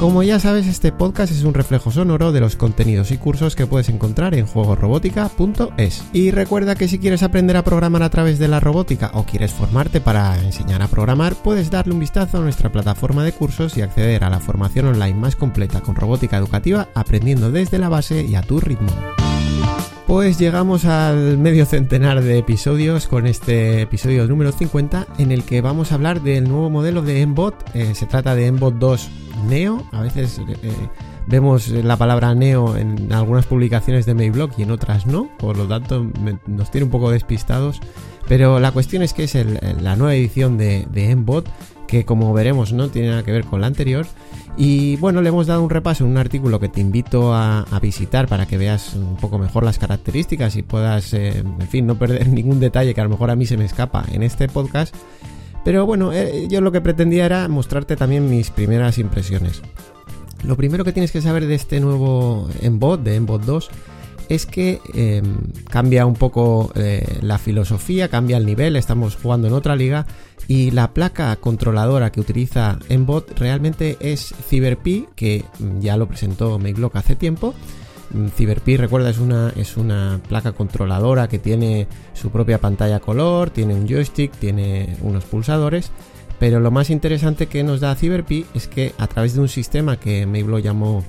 Como 0.00 0.22
ya 0.22 0.40
sabes, 0.40 0.66
este 0.66 0.92
podcast 0.92 1.30
es 1.30 1.44
un 1.44 1.52
reflejo 1.52 1.90
sonoro 1.90 2.32
de 2.32 2.40
los 2.40 2.56
contenidos 2.56 3.10
y 3.10 3.18
cursos 3.18 3.54
que 3.54 3.66
puedes 3.66 3.90
encontrar 3.90 4.34
en 4.34 4.46
juegosrobótica.es. 4.46 6.04
Y 6.14 6.30
recuerda 6.30 6.74
que 6.74 6.88
si 6.88 6.98
quieres 6.98 7.22
aprender 7.22 7.58
a 7.58 7.64
programar 7.64 8.02
a 8.02 8.08
través 8.08 8.38
de 8.38 8.48
la 8.48 8.60
robótica 8.60 9.10
o 9.12 9.24
quieres 9.24 9.52
formarte 9.52 10.00
para 10.00 10.42
enseñar 10.42 10.80
a 10.80 10.88
programar, 10.88 11.34
puedes 11.34 11.70
darle 11.70 11.92
un 11.92 12.00
vistazo 12.00 12.38
a 12.38 12.40
nuestra 12.40 12.72
plataforma 12.72 13.24
de 13.24 13.32
cursos 13.32 13.76
y 13.76 13.82
acceder 13.82 14.24
a 14.24 14.30
la 14.30 14.40
formación 14.40 14.86
online 14.86 15.12
más 15.12 15.36
completa 15.36 15.82
con 15.82 15.96
robótica 15.96 16.38
educativa, 16.38 16.88
aprendiendo 16.94 17.50
desde 17.50 17.78
la 17.78 17.90
base 17.90 18.24
y 18.24 18.36
a 18.36 18.40
tu 18.40 18.58
ritmo. 18.58 18.88
Pues 20.06 20.38
llegamos 20.38 20.86
al 20.86 21.36
medio 21.36 21.66
centenar 21.66 22.22
de 22.22 22.38
episodios 22.38 23.06
con 23.06 23.26
este 23.26 23.82
episodio 23.82 24.26
número 24.26 24.50
50 24.50 25.06
en 25.18 25.30
el 25.30 25.44
que 25.44 25.60
vamos 25.60 25.92
a 25.92 25.96
hablar 25.96 26.22
del 26.22 26.48
nuevo 26.48 26.70
modelo 26.70 27.02
de 27.02 27.20
Embot. 27.20 27.54
Eh, 27.74 27.94
se 27.94 28.06
trata 28.06 28.34
de 28.34 28.46
Embot 28.46 28.74
2 28.76 29.10
Neo. 29.48 29.82
A 29.92 30.02
veces 30.02 30.38
eh, 30.38 30.56
eh, 30.62 30.72
vemos 31.26 31.68
la 31.68 31.96
palabra 31.96 32.34
Neo 32.34 32.76
en 32.76 33.12
algunas 33.12 33.46
publicaciones 33.46 34.06
de 34.06 34.14
Mayblock 34.14 34.58
y 34.58 34.62
en 34.62 34.70
otras 34.70 35.06
no. 35.06 35.28
Por 35.38 35.56
lo 35.56 35.66
tanto, 35.66 36.06
nos 36.46 36.70
tiene 36.70 36.84
un 36.84 36.90
poco 36.90 37.10
despistados. 37.10 37.80
Pero 38.28 38.60
la 38.60 38.70
cuestión 38.70 39.02
es 39.02 39.12
que 39.12 39.24
es 39.24 39.34
la 39.34 39.96
nueva 39.96 40.14
edición 40.14 40.56
de, 40.56 40.86
de 40.92 41.10
Embot, 41.10 41.48
que 41.88 42.04
como 42.04 42.32
veremos 42.32 42.72
no 42.72 42.88
tiene 42.88 43.08
nada 43.08 43.24
que 43.24 43.32
ver 43.32 43.44
con 43.44 43.60
la 43.60 43.66
anterior. 43.66 44.06
Y 44.56 44.96
bueno, 44.96 45.22
le 45.22 45.30
hemos 45.30 45.46
dado 45.46 45.62
un 45.62 45.70
repaso 45.70 46.04
en 46.04 46.10
un 46.10 46.18
artículo 46.18 46.60
que 46.60 46.68
te 46.68 46.80
invito 46.80 47.34
a, 47.34 47.64
visitar 47.80 48.28
para 48.28 48.46
que 48.46 48.58
veas 48.58 48.94
un 48.94 49.16
poco 49.16 49.38
mejor 49.38 49.64
las 49.64 49.78
características 49.78 50.54
y 50.56 50.62
puedas, 50.62 51.14
eh, 51.14 51.38
en 51.38 51.68
fin, 51.68 51.86
no 51.86 51.98
perder 51.98 52.28
ningún 52.28 52.60
detalle 52.60 52.94
que 52.94 53.00
a 53.00 53.04
lo 53.04 53.10
mejor 53.10 53.30
a 53.30 53.36
mí 53.36 53.46
se 53.46 53.56
me 53.56 53.64
escapa 53.64 54.04
en 54.12 54.22
este 54.22 54.48
podcast. 54.48 54.94
Pero 55.64 55.86
bueno, 55.86 56.12
eh, 56.12 56.46
yo 56.48 56.60
lo 56.60 56.72
que 56.72 56.80
pretendía 56.80 57.26
era 57.26 57.48
mostrarte 57.48 57.96
también 57.96 58.30
mis 58.30 58.50
primeras 58.50 58.98
impresiones. 58.98 59.62
Lo 60.42 60.56
primero 60.56 60.84
que 60.84 60.92
tienes 60.92 61.12
que 61.12 61.20
saber 61.20 61.46
de 61.46 61.54
este 61.54 61.80
nuevo 61.80 62.48
Embot, 62.62 63.02
de 63.02 63.16
Embot 63.16 63.42
2, 63.42 63.70
es 64.30 64.46
que 64.46 64.80
em, 64.94 65.38
cambia 65.68 66.06
un 66.06 66.14
poco 66.14 66.72
eh, 66.76 67.18
la 67.20 67.36
filosofía, 67.36 68.08
cambia 68.08 68.36
el 68.36 68.46
nivel, 68.46 68.76
estamos 68.76 69.16
jugando 69.16 69.48
en 69.48 69.54
otra 69.54 69.74
liga 69.76 70.06
y 70.46 70.70
la 70.70 70.94
placa 70.94 71.34
controladora 71.36 72.10
que 72.10 72.20
utiliza 72.20 72.78
Embot 72.88 73.38
realmente 73.38 73.96
es 74.00 74.32
CyberPi, 74.48 75.08
que 75.14 75.44
mm, 75.58 75.80
ya 75.80 75.96
lo 75.96 76.06
presentó 76.06 76.58
Makeblock 76.58 76.96
hace 76.96 77.16
tiempo. 77.16 77.54
Mm, 78.10 78.28
CyberPi, 78.28 78.76
recuerda, 78.76 79.10
es 79.10 79.18
una, 79.18 79.52
es 79.56 79.76
una 79.76 80.20
placa 80.28 80.52
controladora 80.52 81.28
que 81.28 81.38
tiene 81.38 81.86
su 82.12 82.30
propia 82.30 82.58
pantalla 82.58 83.00
color, 83.00 83.50
tiene 83.50 83.74
un 83.74 83.86
joystick, 83.86 84.32
tiene 84.32 84.96
unos 85.02 85.24
pulsadores. 85.24 85.90
Pero 86.38 86.58
lo 86.58 86.70
más 86.70 86.90
interesante 86.90 87.46
que 87.46 87.62
nos 87.62 87.80
da 87.80 87.94
CyberPi 87.94 88.46
es 88.54 88.66
que 88.66 88.94
a 88.98 89.06
través 89.06 89.34
de 89.34 89.40
un 89.40 89.48
sistema 89.48 90.00
que 90.00 90.26
Makeblock 90.26 90.62
llamó 90.62 91.04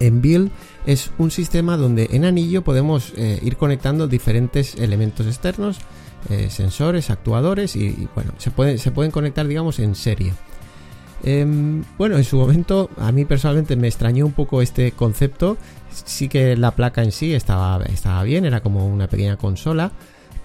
Enbuild, 0.00 0.50
es 0.86 1.12
un 1.18 1.30
sistema 1.30 1.76
donde 1.76 2.08
en 2.12 2.24
anillo 2.24 2.62
podemos 2.62 3.12
eh, 3.16 3.38
ir 3.42 3.56
conectando 3.56 4.08
diferentes 4.08 4.74
elementos 4.76 5.26
externos 5.26 5.78
eh, 6.30 6.48
sensores, 6.50 7.10
actuadores 7.10 7.76
y, 7.76 8.08
bueno, 8.14 8.32
se, 8.38 8.78
se 8.78 8.90
pueden 8.90 9.12
conectar 9.12 9.46
digamos 9.46 9.78
en 9.78 9.94
serie. 9.94 10.32
Em, 11.22 11.84
bueno, 11.98 12.16
en 12.16 12.24
su 12.24 12.36
momento 12.36 12.90
a 12.96 13.12
mí 13.12 13.24
personalmente 13.24 13.76
me 13.76 13.88
extrañó 13.88 14.26
un 14.26 14.32
poco 14.32 14.62
este 14.62 14.92
concepto. 14.92 15.56
Sí 15.92 16.28
que 16.28 16.56
la 16.56 16.70
placa 16.72 17.02
en 17.02 17.12
sí 17.12 17.34
estaba, 17.34 17.82
estaba 17.84 18.22
bien, 18.22 18.44
era 18.44 18.60
como 18.60 18.86
una 18.86 19.08
pequeña 19.08 19.36
consola, 19.36 19.92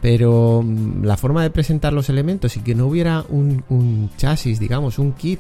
pero 0.01 0.61
mm, 0.63 1.03
la 1.03 1.17
forma 1.17 1.43
de 1.43 1.49
presentar 1.49 1.93
los 1.93 2.09
elementos 2.09 2.57
y 2.57 2.61
que 2.61 2.75
no 2.75 2.87
hubiera 2.87 3.23
un, 3.29 4.09
chasis, 4.17 4.59
digamos, 4.59 4.99
un 4.99 5.13
kit 5.13 5.39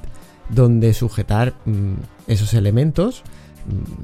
donde 0.49 0.93
sujetar 0.93 1.55
mm, 1.65 1.93
esos 2.27 2.53
elementos, 2.53 3.23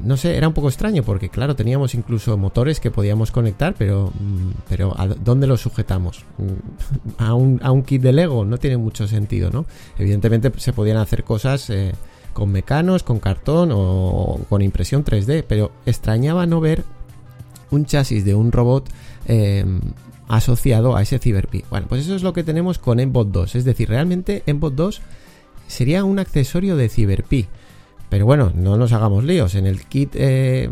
no 0.03 0.17
sé, 0.17 0.37
era 0.37 0.47
un 0.47 0.53
poco 0.53 0.69
extraño 0.69 1.03
porque 1.03 1.29
claro, 1.29 1.55
teníamos 1.55 1.93
incluso 1.93 2.37
motores 2.37 2.79
que 2.79 2.91
podíamos 2.91 3.31
conectar, 3.31 3.75
pero, 3.77 4.11
mm, 4.19 4.51
pero 4.67 4.93
¿a 4.99 5.07
dónde 5.07 5.47
los 5.47 5.61
sujetamos? 5.61 6.25
Mm, 6.37 7.17
a 7.21 7.33
un, 7.33 7.59
a 7.63 7.71
un 7.71 7.83
kit 7.83 8.01
de 8.01 8.13
Lego 8.13 8.45
no 8.45 8.57
tiene 8.57 8.77
mucho 8.77 9.07
sentido, 9.07 9.51
¿no? 9.51 9.65
Evidentemente 9.97 10.51
se 10.57 10.73
podían 10.73 10.97
hacer 10.97 11.23
cosas 11.23 11.69
eh, 11.69 11.93
con 12.33 12.51
mecanos, 12.51 13.03
con 13.03 13.19
cartón 13.19 13.69
o, 13.73 14.39
con 14.49 14.61
impresión 14.61 15.03
3D, 15.03 15.43
pero 15.47 15.71
extrañaba 15.85 16.45
no 16.45 16.59
ver 16.59 16.83
un 17.69 17.85
chasis 17.85 18.25
de 18.25 18.35
un 18.35 18.51
robot 18.51 18.89
eh, 19.27 19.65
asociado 20.27 20.95
a 20.95 21.01
ese 21.01 21.19
CyberPi. 21.19 21.65
Bueno, 21.69 21.87
pues 21.87 22.01
eso 22.01 22.15
es 22.15 22.23
lo 22.23 22.33
que 22.33 22.43
tenemos 22.43 22.79
con 22.79 22.99
Embot 22.99 23.29
2, 23.29 23.55
es 23.55 23.65
decir, 23.65 23.89
realmente 23.89 24.43
Embot 24.45 24.73
2 24.73 25.01
sería 25.67 26.03
un 26.03 26.19
accesorio 26.19 26.75
de 26.75 26.89
CyberPi. 26.89 27.47
Pero 28.11 28.25
bueno, 28.25 28.51
no 28.53 28.75
nos 28.75 28.91
hagamos 28.91 29.23
líos. 29.23 29.55
En 29.55 29.65
el 29.65 29.85
kit 29.85 30.15
eh, 30.15 30.69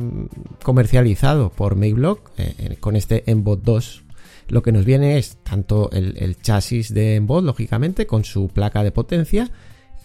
comercializado 0.61 1.51
por 1.51 1.77
Mayblock, 1.77 2.31
eh, 2.38 2.75
con 2.81 2.97
este 2.97 3.23
Embot 3.31 3.61
2, 3.63 4.03
lo 4.50 4.61
que 4.61 4.73
nos 4.73 4.83
viene 4.83 5.17
es 5.17 5.38
tanto 5.38 5.89
el, 5.94 6.35
chasis 6.41 6.94
de 6.94 7.16
Embot, 7.16 7.45
lógicamente, 7.45 8.05
con 8.05 8.25
su 8.25 8.49
placa 8.49 8.83
de 8.83 8.91
potencia, 8.91 9.49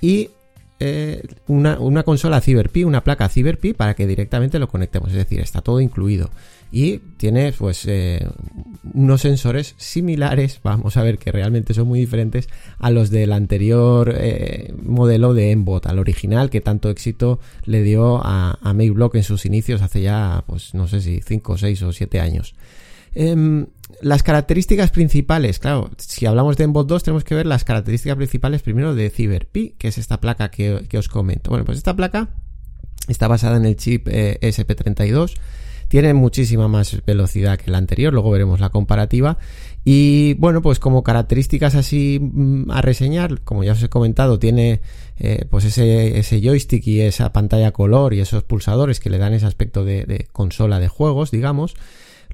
y 0.00 0.30
eh, 0.86 1.22
una, 1.46 2.02
consola 2.02 2.42
CyberPi, 2.42 2.84
una 2.84 3.02
placa 3.02 3.30
CyberPi, 3.30 3.72
para 3.72 3.94
que 3.94 4.06
directamente 4.06 4.58
lo 4.58 4.68
conectemos. 4.68 5.08
Es 5.10 5.16
decir, 5.16 5.40
está 5.40 5.62
todo 5.62 5.80
incluido 5.80 6.28
y 6.70 6.98
tiene 7.16 7.52
pues 7.52 7.86
eh, 7.86 8.26
unos 8.92 9.22
sensores 9.22 9.74
similares, 9.78 10.60
vamos 10.62 10.98
a 10.98 11.02
ver 11.02 11.18
que 11.18 11.32
realmente 11.32 11.72
son 11.72 11.88
muy 11.88 12.00
diferentes 12.00 12.48
a 12.78 12.90
los 12.90 13.10
del 13.10 13.32
anterior 13.32 14.14
eh, 14.14 14.74
modelo 14.82 15.32
de 15.32 15.52
Embot, 15.52 15.86
al 15.86 15.98
original 15.98 16.50
que 16.50 16.60
tanto 16.60 16.90
éxito 16.90 17.40
le 17.64 17.82
dio 17.82 18.20
a, 18.22 18.58
a 18.60 18.74
Mayblock 18.74 19.14
en 19.14 19.22
sus 19.22 19.46
inicios 19.46 19.80
hace 19.80 20.02
ya 20.02 20.44
pues 20.46 20.74
no 20.74 20.86
sé 20.86 21.00
si 21.00 21.22
5, 21.22 21.56
6 21.56 21.82
o 21.82 21.92
7 21.92 22.20
años. 22.20 22.54
Em, 23.14 23.66
las 24.00 24.22
características 24.22 24.90
principales, 24.90 25.58
claro, 25.58 25.90
si 25.98 26.26
hablamos 26.26 26.56
de 26.56 26.64
Embot 26.64 26.86
2 26.86 27.02
tenemos 27.02 27.24
que 27.24 27.34
ver 27.34 27.46
las 27.46 27.64
características 27.64 28.16
principales 28.16 28.62
primero 28.62 28.94
de 28.94 29.10
CyberPi, 29.10 29.76
que 29.78 29.88
es 29.88 29.98
esta 29.98 30.20
placa 30.20 30.50
que, 30.50 30.98
os 30.98 31.08
comento. 31.08 31.50
Bueno, 31.50 31.64
pues 31.64 31.78
esta 31.78 31.94
placa 31.94 32.30
está 33.08 33.28
basada 33.28 33.56
en 33.56 33.66
el 33.66 33.76
chip 33.76 34.08
eh, 34.10 34.38
SP32 34.40 35.34
tiene 35.88 36.14
muchísima 36.14 36.66
más 36.66 37.04
velocidad 37.06 37.58
que 37.58 37.70
la 37.70 37.78
anterior, 37.78 38.12
luego 38.12 38.30
veremos 38.30 38.60
la 38.60 38.70
comparativa. 38.70 39.38
Y 39.84 40.34
bueno, 40.34 40.62
pues 40.62 40.80
como 40.80 41.02
características 41.02 41.74
así 41.74 42.18
mm, 42.20 42.70
a 42.70 42.82
reseñar, 42.82 43.42
como 43.42 43.64
ya 43.64 43.72
os 43.72 43.82
he 43.82 43.88
comentado, 43.88 44.38
tiene 44.38 44.80
eh, 45.18 45.44
pues 45.50 45.64
ese, 45.64 46.18
ese, 46.18 46.40
joystick 46.40 46.86
y 46.86 47.02
esa 47.02 47.32
pantalla 47.32 47.70
color 47.72 48.14
y 48.14 48.20
esos 48.20 48.42
pulsadores 48.44 48.98
que 48.98 49.10
le 49.10 49.18
dan 49.18 49.34
ese 49.34 49.46
aspecto 49.46 49.84
de 49.84 50.26
consola 50.32 50.80
de 50.80 50.88
juegos, 50.88 51.30
digamos. 51.30 51.74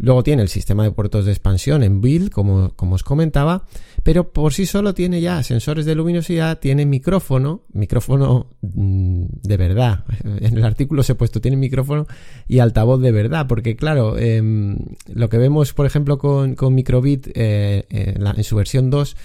Luego 0.02 0.22
tiene 0.22 0.40
el 0.40 0.48
sistema 0.48 0.82
de 0.82 0.92
puertos 0.92 1.26
de 1.26 1.32
expansión 1.32 1.82
en 1.82 2.00
build, 2.00 2.30
como, 2.30 2.72
os 2.74 3.02
comentaba, 3.02 3.66
pero 4.02 4.32
por 4.32 4.54
sí 4.54 4.64
solo 4.64 4.94
tiene 4.94 5.20
ya 5.20 5.42
sensores 5.42 5.84
de 5.84 5.94
luminosidad, 5.94 6.58
tiene 6.58 6.86
micrófono, 6.86 7.64
micrófono 7.74 8.46
mm, 8.62 9.24
de 9.42 9.56
verdad. 9.58 10.04
En 10.40 10.56
el 10.56 10.64
artículo 10.64 11.02
se 11.02 11.12
ha 11.12 11.18
puesto 11.18 11.42
tiene 11.42 11.58
micrófono 11.58 12.06
y 12.48 12.60
altavoz 12.60 13.00
de 13.02 13.12
verdad, 13.12 13.46
porque 13.46 13.76
claro, 13.76 14.16
em, 14.16 14.78
lo 15.06 15.28
que 15.28 15.36
vemos, 15.36 15.74
por 15.74 15.84
ejemplo, 15.84 16.16
con, 16.16 16.56
Microbit 16.74 17.28
eh, 17.34 17.84
en, 17.90 18.44
su 18.44 18.56
versión 18.56 18.88
2, 18.88 19.16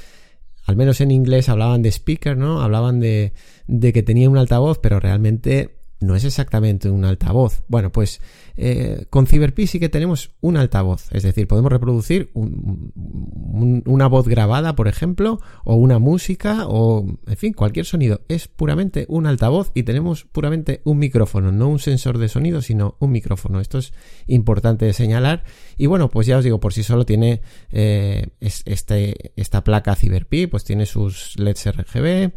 al 0.66 0.76
menos 0.76 1.00
en 1.00 1.12
inglés 1.12 1.48
hablaban 1.48 1.84
de 1.84 1.90
speaker, 1.90 2.36
¿no? 2.36 2.62
Hablaban 2.62 3.00
de, 3.00 3.32
de 3.68 3.94
que 3.94 4.04
tenía 4.04 4.30
un 4.30 4.38
altavoz, 4.38 4.80
pero 4.80 5.00
realmente 5.00 5.85
no 6.06 6.16
es 6.16 6.24
exactamente 6.24 6.90
un 6.90 7.06
altavoz. 7.06 7.64
Bueno, 7.68 7.92
pues 7.92 8.22
eh, 8.58 9.06
con 9.10 9.28
CyberPi 9.28 9.68
sí 9.68 9.80
que 9.80 9.90
tenemos 9.90 10.32
un 10.40 10.58
altavoz, 10.58 11.12
es 11.12 11.24
decir, 11.24 11.48
podemos 11.48 11.72
reproducir 11.72 12.32
una 12.34 14.08
voz 14.08 14.28
grabada, 14.28 14.76
por 14.76 14.88
ejemplo, 14.88 15.40
o 15.66 15.76
una 15.76 16.00
música, 16.00 16.68
o 16.68 17.06
en 17.28 17.38
fin, 17.38 17.54
cualquier 17.54 17.86
sonido. 17.86 18.22
Es 18.30 18.48
puramente 18.48 19.06
un 19.10 19.26
altavoz 19.26 19.72
y 19.74 19.84
tenemos 19.84 20.26
puramente 20.26 20.82
un 20.86 21.00
micrófono, 21.00 21.52
no 21.52 21.68
un 21.68 21.80
sensor 21.80 22.18
de 22.18 22.30
sonido, 22.30 22.62
sino 22.62 22.96
un 23.00 23.12
micrófono. 23.12 23.60
Esto 23.60 23.78
es 23.80 23.94
importante 24.28 24.86
de 24.86 24.94
señalar. 24.94 25.44
Y 25.78 25.88
bueno, 25.88 26.10
pues 26.10 26.28
ya 26.28 26.38
os 26.38 26.44
digo, 26.44 26.60
por 26.60 26.74
sí 26.74 26.84
solo 26.84 27.06
tiene 27.06 27.42
eh, 27.72 28.30
este, 28.40 29.34
esta 29.36 29.64
placa 29.64 29.96
CyberPi, 29.96 30.48
pues 30.48 30.64
tiene 30.64 30.86
sus 30.86 31.38
LEDs 31.38 31.66
RGB. 31.76 32.32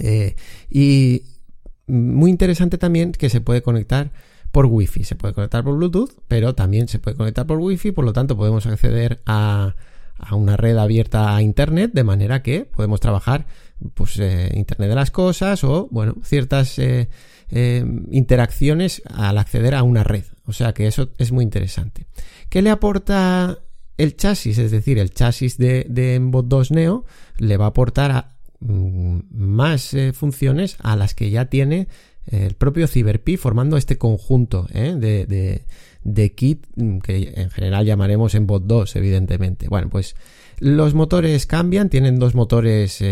Eh, 0.00 0.34
y 0.70 1.22
muy 1.90 2.30
interesante 2.30 2.78
también 2.78 3.12
que 3.12 3.28
se 3.28 3.40
puede 3.40 3.62
conectar 3.62 4.10
por 4.52 4.66
Wi-Fi. 4.66 5.04
Se 5.04 5.14
puede 5.14 5.34
conectar 5.34 5.64
por 5.64 5.76
Bluetooth, 5.76 6.12
pero 6.28 6.54
también 6.54 6.88
se 6.88 6.98
puede 6.98 7.16
conectar 7.16 7.46
por 7.46 7.58
Wi-Fi, 7.58 7.92
por 7.92 8.04
lo 8.04 8.12
tanto 8.12 8.36
podemos 8.36 8.66
acceder 8.66 9.20
a, 9.26 9.74
una 10.32 10.56
red 10.56 10.76
abierta 10.76 11.34
a 11.34 11.42
Internet, 11.42 11.92
de 11.94 12.04
manera 12.04 12.42
que 12.42 12.64
podemos 12.64 13.00
trabajar 13.00 13.46
pues 13.94 14.18
eh, 14.18 14.52
Internet 14.54 14.90
de 14.90 14.94
las 14.94 15.10
cosas 15.10 15.64
o 15.64 15.88
bueno 15.90 16.16
ciertas 16.22 16.78
eh, 16.78 17.08
eh, 17.48 17.82
interacciones 18.10 19.02
al 19.06 19.38
acceder 19.38 19.74
a 19.74 19.82
una 19.82 20.04
red. 20.04 20.24
O 20.44 20.52
sea 20.52 20.74
que 20.74 20.86
eso 20.86 21.10
es 21.18 21.32
muy 21.32 21.44
interesante. 21.44 22.06
¿Qué 22.48 22.60
le 22.60 22.70
aporta 22.70 23.58
el 23.96 24.16
chasis? 24.16 24.58
Es 24.58 24.70
decir, 24.70 24.98
el 24.98 25.12
chasis 25.12 25.56
de, 25.56 25.86
de 25.88 26.16
Embot 26.16 26.46
2 26.46 26.72
Neo 26.72 27.04
le 27.38 27.56
va 27.56 27.66
a 27.66 27.68
aportar 27.68 28.10
a, 28.10 28.34
mm, 28.60 29.20
más 29.30 29.96
funciones 30.14 30.76
a 30.80 30.96
las 30.96 31.14
que 31.14 31.30
ya 31.30 31.46
tiene 31.46 31.88
el 32.26 32.54
propio 32.54 32.86
CyberPi 32.86 33.36
formando 33.36 33.76
este 33.76 33.98
conjunto 33.98 34.66
¿eh? 34.72 34.94
de, 34.96 35.64
de, 36.02 36.34
kit 36.34 36.66
que 37.02 37.32
en 37.36 37.50
general 37.50 37.84
llamaremos 37.84 38.34
en 38.34 38.46
bot 38.46 38.64
2 38.64 38.96
evidentemente 38.96 39.68
bueno 39.68 39.88
pues 39.90 40.14
los 40.58 40.94
motores 40.94 41.46
cambian 41.46 41.88
tienen 41.88 42.18
dos 42.18 42.34
motores 42.34 43.02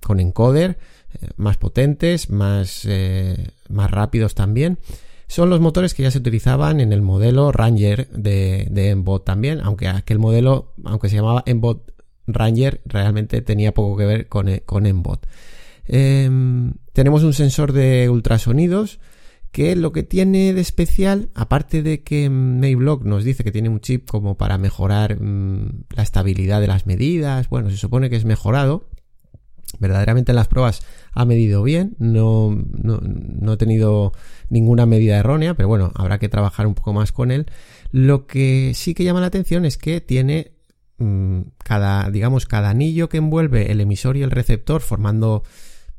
con 0.00 0.20
encoder 0.20 0.78
eh, 1.20 1.28
más 1.36 1.56
potentes 1.56 2.30
más, 2.30 2.84
eh, 2.88 3.48
más 3.68 3.90
rápidos 3.90 4.34
también 4.34 4.78
son 5.26 5.50
los 5.50 5.60
motores 5.60 5.94
que 5.94 6.02
ya 6.02 6.10
se 6.10 6.18
utilizaban 6.18 6.80
en 6.80 6.92
el 6.92 7.02
modelo 7.02 7.52
Ranger 7.52 8.08
de, 8.08 8.66
de 8.68 8.88
Embot 8.88 9.24
también, 9.24 9.60
aunque 9.62 9.86
aquel 9.86 10.18
modelo, 10.18 10.72
aunque 10.84 11.08
se 11.08 11.14
llamaba 11.14 11.44
Embot 11.46 11.92
Ranger, 12.26 12.80
realmente 12.84 13.42
tenía 13.42 13.72
poco 13.74 13.96
que 13.96 14.06
ver 14.06 14.28
con, 14.28 14.48
con 14.66 14.86
Embot. 14.86 15.26
Em, 15.86 16.74
tenemos 16.92 17.22
un 17.24 17.32
sensor 17.32 17.72
de 17.72 18.08
ultrasonidos 18.08 19.00
que 19.50 19.74
lo 19.74 19.92
que 19.92 20.02
tiene 20.02 20.52
de 20.54 20.60
especial, 20.60 21.30
aparte 21.34 21.82
de 21.82 22.02
que 22.02 22.30
Mayblock 22.30 23.04
nos 23.04 23.24
dice 23.24 23.42
que 23.42 23.50
tiene 23.50 23.68
un 23.68 23.80
chip 23.80 24.08
como 24.08 24.36
para 24.36 24.58
mejorar 24.58 25.20
mm, 25.20 25.86
la 25.96 26.02
estabilidad 26.02 26.60
de 26.60 26.68
las 26.68 26.86
medidas, 26.86 27.48
bueno, 27.48 27.70
se 27.70 27.76
supone 27.76 28.10
que 28.10 28.16
es 28.16 28.24
mejorado, 28.24 28.88
verdaderamente 29.78 30.32
en 30.32 30.36
las 30.36 30.48
pruebas 30.48 30.82
ha 31.12 31.24
medido 31.24 31.62
bien, 31.62 31.96
no, 31.98 32.50
no, 32.50 33.52
he 33.52 33.56
tenido 33.56 34.12
ninguna 34.48 34.86
medida 34.86 35.18
errónea, 35.18 35.54
pero 35.54 35.68
bueno, 35.68 35.90
habrá 35.94 36.18
que 36.18 36.28
trabajar 36.28 36.66
un 36.66 36.74
poco 36.74 36.92
más 36.92 37.12
con 37.12 37.30
él. 37.30 37.46
Lo 37.90 38.26
que 38.26 38.72
sí 38.74 38.94
que 38.94 39.04
llama 39.04 39.20
la 39.20 39.26
atención 39.26 39.64
es 39.64 39.76
que 39.76 40.00
tiene 40.00 40.52
cada, 41.62 42.10
digamos, 42.10 42.46
cada 42.46 42.70
anillo 42.70 43.08
que 43.08 43.18
envuelve 43.18 43.72
el 43.72 43.80
emisor 43.80 44.16
y 44.16 44.22
el 44.22 44.30
receptor 44.30 44.80
formando 44.80 45.42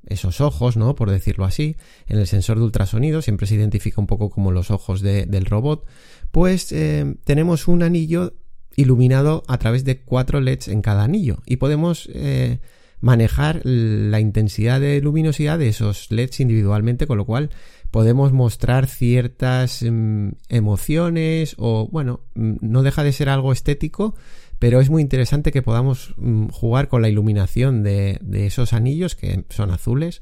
esos 0.06 0.42
ojos, 0.42 0.78
¿no? 0.78 0.96
Por 0.96 1.12
decirlo 1.12 1.46
así, 1.46 1.76
en 2.08 2.20
el 2.20 2.28
sensor 2.28 2.58
de 2.58 2.66
ultrasonido, 2.66 3.22
siempre 3.22 3.48
se 3.48 3.56
identifica 3.56 4.02
un 4.02 4.08
poco 4.08 4.30
como 4.30 4.52
los 4.52 4.72
ojos 4.72 5.02
del 5.02 5.46
robot, 5.46 5.86
pues 6.32 6.72
eh, 6.72 7.16
tenemos 7.24 7.68
un 7.68 7.84
anillo 7.84 8.34
iluminado 8.76 9.44
a 9.48 9.58
través 9.58 9.84
de 9.84 10.02
cuatro 10.02 10.40
LEDs 10.40 10.70
en 10.70 10.82
cada 10.82 11.04
anillo 11.04 11.40
y 11.46 11.58
podemos 11.58 12.10
eh, 12.14 12.60
manejar 13.02 13.62
la 13.64 14.20
intensidad 14.20 14.80
de 14.80 15.02
luminosidad 15.02 15.60
de 15.60 15.68
esos 15.68 16.10
LEDs 16.12 16.40
individualmente, 16.40 17.08
con 17.08 17.18
lo 17.18 17.26
cual 17.26 17.50
podemos 17.90 18.32
mostrar 18.32 18.88
ciertas 18.88 19.84
mm, 19.84 20.30
emociones 20.50 21.56
o, 21.58 21.90
bueno, 21.92 22.22
mm, 22.36 22.56
no 22.62 22.84
deja 22.84 23.04
de 23.04 23.12
ser 23.12 23.30
algo 23.30 23.52
estético, 23.52 24.16
pero 24.62 24.80
es 24.80 24.92
muy 24.92 25.02
interesante 25.02 25.52
que 25.52 25.64
podamos 25.64 26.14
mm, 26.18 26.50
jugar 26.50 26.88
con 26.88 27.02
la 27.02 27.10
iluminación 27.10 27.82
de, 27.82 28.20
esos 28.32 28.74
anillos 28.74 29.16
que 29.16 29.44
son 29.50 29.72
azules 29.72 30.22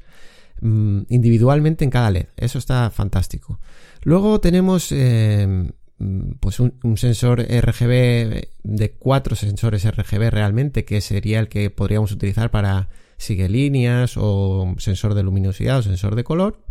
mm, 0.62 1.02
individualmente 1.10 1.84
en 1.84 1.90
cada 1.90 2.10
LED. 2.10 2.28
Eso 2.38 2.56
está 2.56 2.88
fantástico. 2.88 3.60
Luego 4.02 4.40
tenemos 4.40 4.92
em, 4.92 5.72
mm, 5.98 6.36
pues 6.40 6.58
un, 6.58 6.72
sensor 6.96 7.42
RGB 7.42 8.48
de 8.62 8.92
cuatro 8.98 9.36
sensores 9.36 9.84
RGB 9.84 10.30
realmente, 10.30 10.86
que 10.86 11.02
sería 11.02 11.38
el 11.38 11.48
que 11.48 11.68
podríamos 11.68 12.10
utilizar 12.10 12.50
para 12.50 12.88
sigue 13.18 13.46
líneas 13.46 14.14
o 14.16 14.74
sensor 14.78 15.12
de 15.12 15.22
luminosidad 15.22 15.80
o 15.80 15.82
sensor 15.82 16.14
de 16.14 16.24
color. 16.24 16.64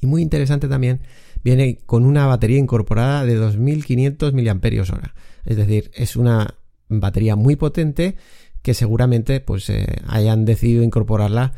Y 0.00 0.06
muy 0.06 0.22
interesante 0.22 0.66
también, 0.66 1.02
viene 1.44 1.76
con 1.84 2.06
una 2.06 2.24
batería 2.24 2.56
incorporada 2.56 3.26
de 3.26 3.34
2500 3.34 4.32
mAh. 4.32 5.12
Es 5.44 5.58
decir, 5.58 5.90
es 5.94 6.16
una 6.16 6.54
batería 6.88 7.36
muy 7.36 7.56
potente 7.56 8.16
que 8.62 8.74
seguramente 8.74 9.40
pues 9.40 9.70
eh, 9.70 9.86
hayan 10.08 10.44
decidido 10.44 10.82
incorporarla 10.82 11.52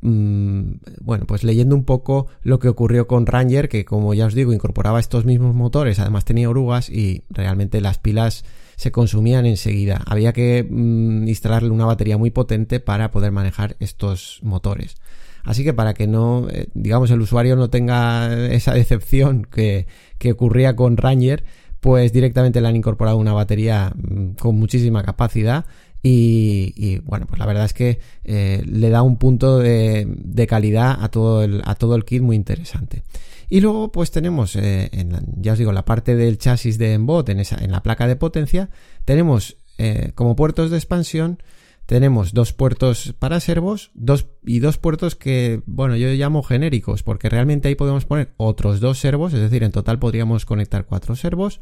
mm, 0.00 0.72
bueno, 1.00 1.26
pues 1.26 1.44
leyendo 1.44 1.74
un 1.74 1.84
poco 1.84 2.28
lo 2.42 2.58
que 2.58 2.68
ocurrió 2.68 3.06
con 3.06 3.26
Ranger, 3.26 3.68
que 3.68 3.84
como 3.84 4.14
ya 4.14 4.26
os 4.26 4.34
digo, 4.34 4.52
incorporaba 4.52 5.00
estos 5.00 5.24
mismos 5.24 5.54
motores, 5.54 5.98
además 5.98 6.24
tenía 6.24 6.48
orugas 6.48 6.88
y 6.88 7.24
realmente 7.30 7.80
las 7.80 7.98
pilas 7.98 8.44
se 8.76 8.92
consumían 8.92 9.46
enseguida. 9.46 10.02
Había 10.06 10.32
que 10.32 10.66
mm, 10.68 11.28
instalarle 11.28 11.70
una 11.70 11.86
batería 11.86 12.18
muy 12.18 12.30
potente 12.30 12.80
para 12.80 13.10
poder 13.10 13.32
manejar 13.32 13.76
estos 13.78 14.40
motores. 14.42 14.96
Así 15.44 15.62
que 15.62 15.74
para 15.74 15.92
que 15.92 16.06
no, 16.06 16.48
eh, 16.48 16.68
digamos, 16.74 17.10
el 17.10 17.20
usuario 17.20 17.54
no 17.56 17.68
tenga 17.68 18.48
esa 18.48 18.72
decepción 18.74 19.44
que, 19.44 19.86
que 20.18 20.32
ocurría 20.32 20.74
con 20.74 20.96
Ranger, 20.96 21.44
pues 21.84 22.14
directamente 22.14 22.62
le 22.62 22.68
han 22.68 22.76
incorporado 22.76 23.18
una 23.18 23.34
batería 23.34 23.92
mm, 23.94 24.36
con 24.40 24.58
muchísima 24.58 25.02
capacidad 25.02 25.66
y, 26.02 26.98
bueno, 27.00 27.26
pues 27.26 27.38
la 27.38 27.44
verdad 27.44 27.66
es 27.66 27.74
que 27.74 27.98
eh, 28.24 28.62
le 28.64 28.88
da 28.88 29.02
un 29.02 29.18
punto 29.18 29.58
de, 29.58 30.46
calidad 30.48 30.96
a 30.98 31.10
todo, 31.10 31.42
el, 31.42 31.60
a 31.66 31.74
todo 31.74 31.94
el 31.96 32.06
kit 32.06 32.22
muy 32.22 32.36
interesante. 32.36 33.02
Y 33.50 33.60
luego 33.60 33.92
pues 33.92 34.10
tenemos, 34.10 34.56
eh, 34.56 34.90
ya 35.36 35.52
os 35.52 35.58
digo, 35.58 35.72
la 35.72 35.84
parte 35.84 36.16
del 36.16 36.38
chasis 36.38 36.78
de 36.78 36.94
Embot, 36.94 37.28
en, 37.28 37.40
esa, 37.40 37.62
en 37.62 37.70
la 37.70 37.82
placa 37.82 38.06
de 38.06 38.16
potencia, 38.16 38.70
tenemos 39.04 39.58
eh, 39.76 40.12
como 40.14 40.36
puertos 40.36 40.70
de 40.70 40.78
expansión 40.78 41.42
tenemos 41.86 42.32
dos 42.32 42.52
puertos 42.52 43.14
para 43.18 43.40
servos 43.40 43.90
dos, 43.94 44.26
y 44.44 44.60
dos 44.60 44.78
puertos 44.78 45.16
que, 45.16 45.62
bueno, 45.66 45.96
yo 45.96 46.08
llamo 46.08 46.42
genéricos, 46.42 47.02
porque 47.02 47.28
realmente 47.28 47.68
ahí 47.68 47.74
podemos 47.74 48.04
poner 48.06 48.32
otros 48.36 48.80
dos 48.80 48.98
servos, 48.98 49.34
es 49.34 49.40
decir, 49.40 49.62
en 49.62 49.72
total 49.72 49.98
podríamos 49.98 50.46
conectar 50.46 50.86
cuatro 50.86 51.14
servos, 51.16 51.60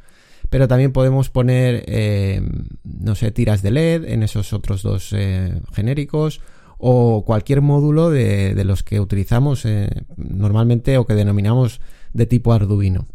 pero 0.51 0.69
también 0.69 0.93
podemos 0.93 1.31
poner, 1.31 1.85
eh, 1.87 2.43
no 2.85 3.15
sé, 3.15 3.31
tiras 3.31 3.63
de 3.63 3.71
LED 3.71 4.05
en 4.05 4.23
esos 4.23 4.53
otros 4.53 4.83
dos 4.83 5.13
eh, 5.13 5.61
genéricos 5.73 6.41
o 6.79 7.25
cualquier 7.25 7.61
módulo 7.61 8.11
de, 8.11 8.55
de 8.55 8.65
los 8.65 8.83
que 8.83 9.01
utilizamos 9.01 9.65
eh, 9.65 9.89
normalmente 10.17 10.99
o 10.99 11.07
que 11.07 11.15
denominamos 11.15 11.81
de 12.13 12.27
tipo 12.27 12.53
Arduino. 12.53 13.07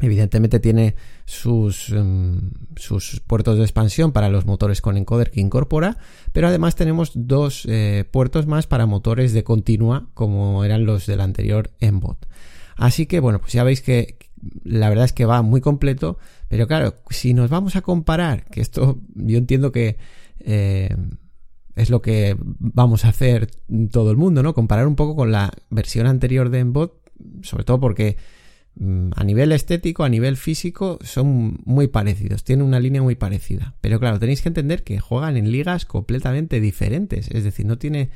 Evidentemente 0.00 0.60
tiene 0.60 0.94
sus, 1.24 1.90
em, 1.90 2.50
sus, 2.76 3.20
puertos 3.26 3.58
de 3.58 3.64
expansión 3.64 4.12
para 4.12 4.28
los 4.28 4.46
motores 4.46 4.80
con 4.80 4.96
encoder 4.96 5.30
que 5.30 5.40
incorpora, 5.40 5.98
pero 6.32 6.46
además 6.46 6.76
tenemos 6.76 7.12
dos 7.14 7.66
eh, 7.68 8.04
puertos 8.10 8.46
más 8.46 8.66
para 8.66 8.86
motores 8.86 9.32
de 9.32 9.42
continua 9.42 10.08
como 10.14 10.64
eran 10.64 10.86
los 10.86 11.06
del 11.06 11.20
anterior 11.20 11.70
Embot. 11.80 12.28
Así 12.76 13.06
que 13.06 13.18
bueno, 13.18 13.40
pues 13.40 13.52
ya 13.52 13.64
veis 13.64 13.82
que 13.82 14.18
la 14.62 14.88
verdad 14.88 15.04
es 15.04 15.12
que 15.12 15.24
va 15.24 15.42
muy 15.42 15.60
completo, 15.60 16.18
pero 16.48 16.68
claro, 16.68 16.94
si 17.10 17.34
nos 17.34 17.50
vamos 17.50 17.74
a 17.74 17.82
comparar, 17.82 18.44
que 18.44 18.60
esto 18.60 19.00
yo 19.14 19.38
entiendo 19.38 19.72
que 19.72 19.98
eh, 20.38 20.94
es 21.74 21.90
lo 21.90 22.02
que 22.02 22.36
vamos 22.40 23.04
a 23.04 23.08
hacer 23.08 23.50
todo 23.90 24.12
el 24.12 24.16
mundo, 24.16 24.44
¿no? 24.44 24.54
Comparar 24.54 24.86
un 24.86 24.96
poco 24.96 25.16
con 25.16 25.32
la 25.32 25.50
versión 25.70 26.06
anterior 26.06 26.50
de 26.50 26.60
Embot, 26.60 27.00
sobre 27.42 27.64
todo 27.64 27.80
porque 27.80 28.16
a 29.16 29.24
nivel 29.24 29.52
estético, 29.52 30.04
a 30.04 30.08
nivel 30.08 30.36
físico, 30.36 30.98
son 31.02 31.58
muy 31.64 31.88
parecidos, 31.88 32.44
tienen 32.44 32.64
una 32.64 32.78
línea 32.78 33.02
muy 33.02 33.16
parecida. 33.16 33.74
Pero 33.80 33.98
claro, 33.98 34.18
tenéis 34.20 34.42
que 34.42 34.48
entender 34.48 34.84
que 34.84 35.00
juegan 35.00 35.36
en 35.36 35.50
ligas 35.50 35.84
completamente 35.84 36.60
diferentes, 36.60 37.28
es 37.30 37.42
decir, 37.42 37.66
no 37.66 37.78
tiene 37.78 38.10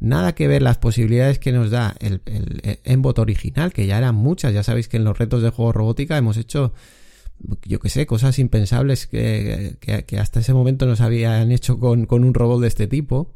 nada 0.00 0.34
que 0.34 0.48
ver 0.48 0.62
las 0.62 0.78
posibilidades 0.78 1.38
que 1.38 1.52
nos 1.52 1.70
da 1.70 1.94
el, 2.00 2.20
el, 2.26 2.80
Embot 2.82 3.18
original, 3.20 3.72
que 3.72 3.86
ya 3.86 3.98
eran 3.98 4.16
muchas, 4.16 4.52
ya 4.52 4.64
sabéis 4.64 4.88
que 4.88 4.96
en 4.96 5.04
los 5.04 5.16
retos 5.16 5.42
de 5.42 5.50
juego 5.50 5.72
robótica 5.72 6.18
hemos 6.18 6.36
hecho, 6.36 6.72
yo 7.64 7.78
que 7.78 7.88
sé, 7.88 8.04
cosas 8.04 8.40
impensables 8.40 9.06
que, 9.06 9.76
que, 9.80 10.18
hasta 10.18 10.40
ese 10.40 10.52
momento 10.52 10.86
nos 10.86 11.00
habían 11.00 11.52
hecho 11.52 11.78
con, 11.78 12.06
con 12.06 12.24
un 12.24 12.34
robot 12.34 12.60
de 12.60 12.68
este 12.68 12.88
tipo. 12.88 13.32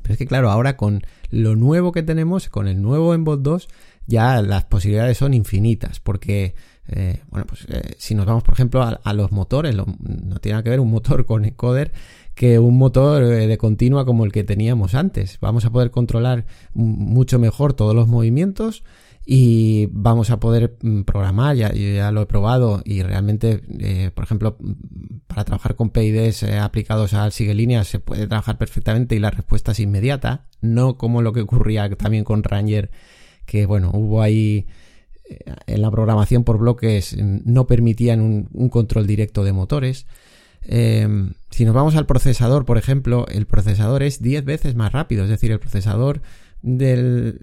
Pero 0.00 0.14
es 0.14 0.18
que 0.18 0.26
claro, 0.26 0.50
ahora 0.50 0.78
con 0.78 1.02
lo 1.28 1.54
nuevo 1.54 1.92
que 1.92 2.02
tenemos, 2.02 2.48
con 2.48 2.66
el 2.66 2.80
nuevo 2.80 3.12
Embot 3.12 3.42
2, 3.42 3.68
ya 4.06 4.42
las 4.42 4.64
posibilidades 4.64 5.18
son 5.18 5.34
infinitas, 5.34 6.00
porque, 6.00 6.54
eh, 6.88 7.20
bueno, 7.28 7.46
pues 7.46 7.66
eh, 7.68 7.94
si 7.98 8.14
nos 8.14 8.26
vamos, 8.26 8.42
por 8.42 8.54
ejemplo, 8.54 8.82
a, 8.82 9.12
los 9.14 9.32
motores, 9.32 9.74
no 9.74 9.84
tiene 10.40 10.54
nada 10.54 10.62
que 10.62 10.70
ver 10.70 10.80
un 10.80 10.90
motor 10.90 11.24
con 11.26 11.44
encoder 11.44 11.92
que 12.34 12.58
un 12.58 12.78
motor 12.78 13.22
eh, 13.22 13.46
de 13.46 13.58
continua 13.58 14.06
como 14.06 14.24
el 14.24 14.32
que 14.32 14.42
teníamos 14.42 14.94
antes. 14.94 15.38
Vamos 15.40 15.64
a 15.66 15.70
poder 15.70 15.90
controlar 15.90 16.46
mucho 16.72 17.38
mejor 17.38 17.74
todos 17.74 17.94
los 17.94 18.08
movimientos 18.08 18.84
y 19.24 19.86
vamos 19.92 20.30
a 20.30 20.40
poder 20.40 20.76
mm, 20.80 21.02
programar, 21.02 21.54
ya, 21.56 21.72
ya 21.72 22.10
lo 22.10 22.22
he 22.22 22.26
probado 22.26 22.80
y 22.84 23.02
realmente, 23.02 24.10
por 24.14 24.24
ejemplo, 24.24 24.56
para 25.26 25.44
trabajar 25.44 25.76
con 25.76 25.90
PIDs 25.90 26.42
aplicados 26.42 27.12
al 27.12 27.32
sigue 27.32 27.54
línea 27.54 27.84
se 27.84 28.00
puede 28.00 28.26
trabajar 28.26 28.56
perfectamente 28.58 29.14
y 29.14 29.18
la 29.20 29.30
respuesta 29.30 29.72
es 29.72 29.80
inmediata, 29.80 30.46
no 30.60 30.96
como 30.96 31.22
lo 31.22 31.32
que 31.32 31.42
ocurría 31.42 31.88
también 31.96 32.24
con 32.24 32.42
Ranger 32.42 32.90
que 33.46 33.66
bueno, 33.66 33.90
hubo 33.92 34.22
ahí 34.22 34.66
en 35.66 35.82
la 35.82 35.90
programación 35.90 36.44
por 36.44 36.58
bloques 36.58 37.16
no 37.18 37.66
permitían 37.66 38.48
un, 38.52 38.68
control 38.68 39.06
directo 39.06 39.44
de 39.44 39.52
motores. 39.52 40.06
Em, 40.62 41.32
si 41.50 41.64
nos 41.64 41.74
vamos 41.74 41.96
al 41.96 42.06
procesador, 42.06 42.64
por 42.64 42.78
ejemplo, 42.78 43.26
el 43.28 43.46
procesador 43.46 44.02
es 44.02 44.22
10 44.22 44.44
veces 44.44 44.74
más 44.74 44.92
rápido, 44.92 45.24
es 45.24 45.30
decir, 45.30 45.50
el 45.50 45.60
procesador 45.60 46.22
del 46.62 47.40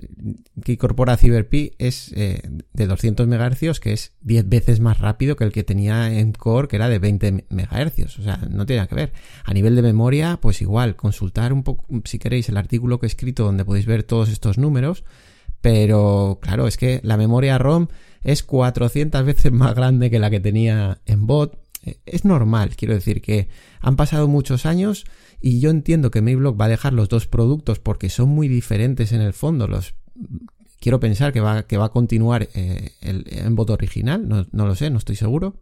que 0.63 0.74
incorpora 0.74 1.18
CyberPi 1.18 1.74
es 1.77 2.13
eh, 2.15 2.41
de 2.72 2.88
200 2.88 3.27
MHz, 3.27 3.82
que 3.82 3.91
es 3.91 4.13
10 4.22 4.48
veces 4.48 4.79
más 4.79 5.00
rápido 5.00 5.36
que 5.36 5.44
el 5.44 5.51
que 5.51 5.65
tenía 5.65 6.18
en 6.18 6.32
Core, 6.32 6.70
que 6.70 6.77
era 6.77 6.88
de 6.88 7.00
20 7.00 7.46
MHz. 7.50 8.20
O 8.20 8.24
sea, 8.24 8.38
no 8.50 8.65
tiene 8.65 8.77
nada 8.77 8.88
que 8.88 8.96
ver. 8.96 9.12
A 9.44 9.53
nivel 9.53 9.75
de 9.75 9.82
memoria, 9.82 10.39
pues 10.41 10.62
igual, 10.62 10.96
consultar 10.96 11.51
un 11.51 11.63
poco, 11.63 11.86
si 12.06 12.18
queréis, 12.18 12.48
el 12.48 12.56
artículo 12.56 13.00
que 13.00 13.08
he 13.08 13.10
escrito 13.10 13.44
donde 13.44 13.65
podéis 13.65 13.86
ver 13.86 14.03
todos 14.03 14.29
estos 14.29 14.58
números. 14.58 15.03
Pero 15.62 16.39
claro, 16.42 16.68
es 16.68 16.78
que 16.78 17.01
la 17.04 17.18
memoria 17.18 17.58
ROM 17.58 17.88
es 18.22 18.44
400 18.44 19.25
veces 19.25 19.51
más 19.51 19.75
grande 19.75 20.10
que 20.10 20.20
la 20.20 20.30
que 20.30 20.39
tenía 20.39 21.01
en 21.06 21.28
bot. 21.28 21.60
Eh, 21.84 22.00
es 22.06 22.25
normal, 22.25 22.75
quiero 22.75 22.94
decir 22.94 23.22
que 23.22 23.50
han 23.80 23.96
pasado 23.96 24.28
muchos 24.28 24.66
años 24.66 25.06
y 25.42 25.60
yo 25.60 25.70
entiendo 25.70 26.12
que 26.12 26.22
Mayblock 26.22 26.60
va 26.60 26.66
a 26.66 26.70
dejar 26.70 26.94
los 26.94 27.10
dos 27.10 27.28
productos 27.28 27.80
porque 27.80 28.10
son 28.10 28.30
muy 28.30 28.48
diferentes 28.48 29.12
en 29.12 29.22
el 29.22 29.34
fondo. 29.34 29.68
Los 29.68 29.96
quiero 30.80 31.00
pensar 31.00 31.34
que 31.34 31.42
va, 31.42 31.63
que 31.63 31.78
va 31.78 31.86
a 31.86 31.92
continuar 31.92 32.50
eh, 32.54 32.92
el 33.01 33.25
Embot 33.30 33.70
original, 33.70 34.28
no, 34.28 34.48
no, 34.51 34.66
lo 34.66 34.75
sé, 34.75 34.89
no 34.89 34.98
estoy 34.98 35.16
seguro. 35.16 35.62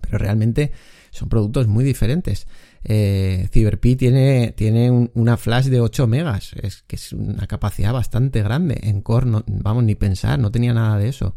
Pero 0.00 0.18
realmente 0.18 0.72
son 1.12 1.28
productos 1.28 1.68
muy 1.68 1.84
diferentes. 1.84 2.46
Eh, 2.84 3.46
CyberPi 3.52 3.96
tiene, 3.96 4.54
tiene 4.56 5.10
una 5.12 5.36
flash 5.36 5.66
de 5.66 5.80
8 5.80 6.06
megas, 6.06 6.54
es 6.54 6.82
que 6.86 6.96
es 6.96 7.12
una 7.12 7.46
capacidad 7.46 7.92
bastante 7.92 8.42
grande. 8.42 8.80
En 8.82 9.02
Core, 9.02 9.26
no, 9.26 9.44
vamos, 9.46 9.84
ni 9.84 9.94
pensar, 9.94 10.38
no 10.38 10.50
tenía 10.50 10.72
nada 10.72 10.98
de 10.98 11.08
eso. 11.08 11.36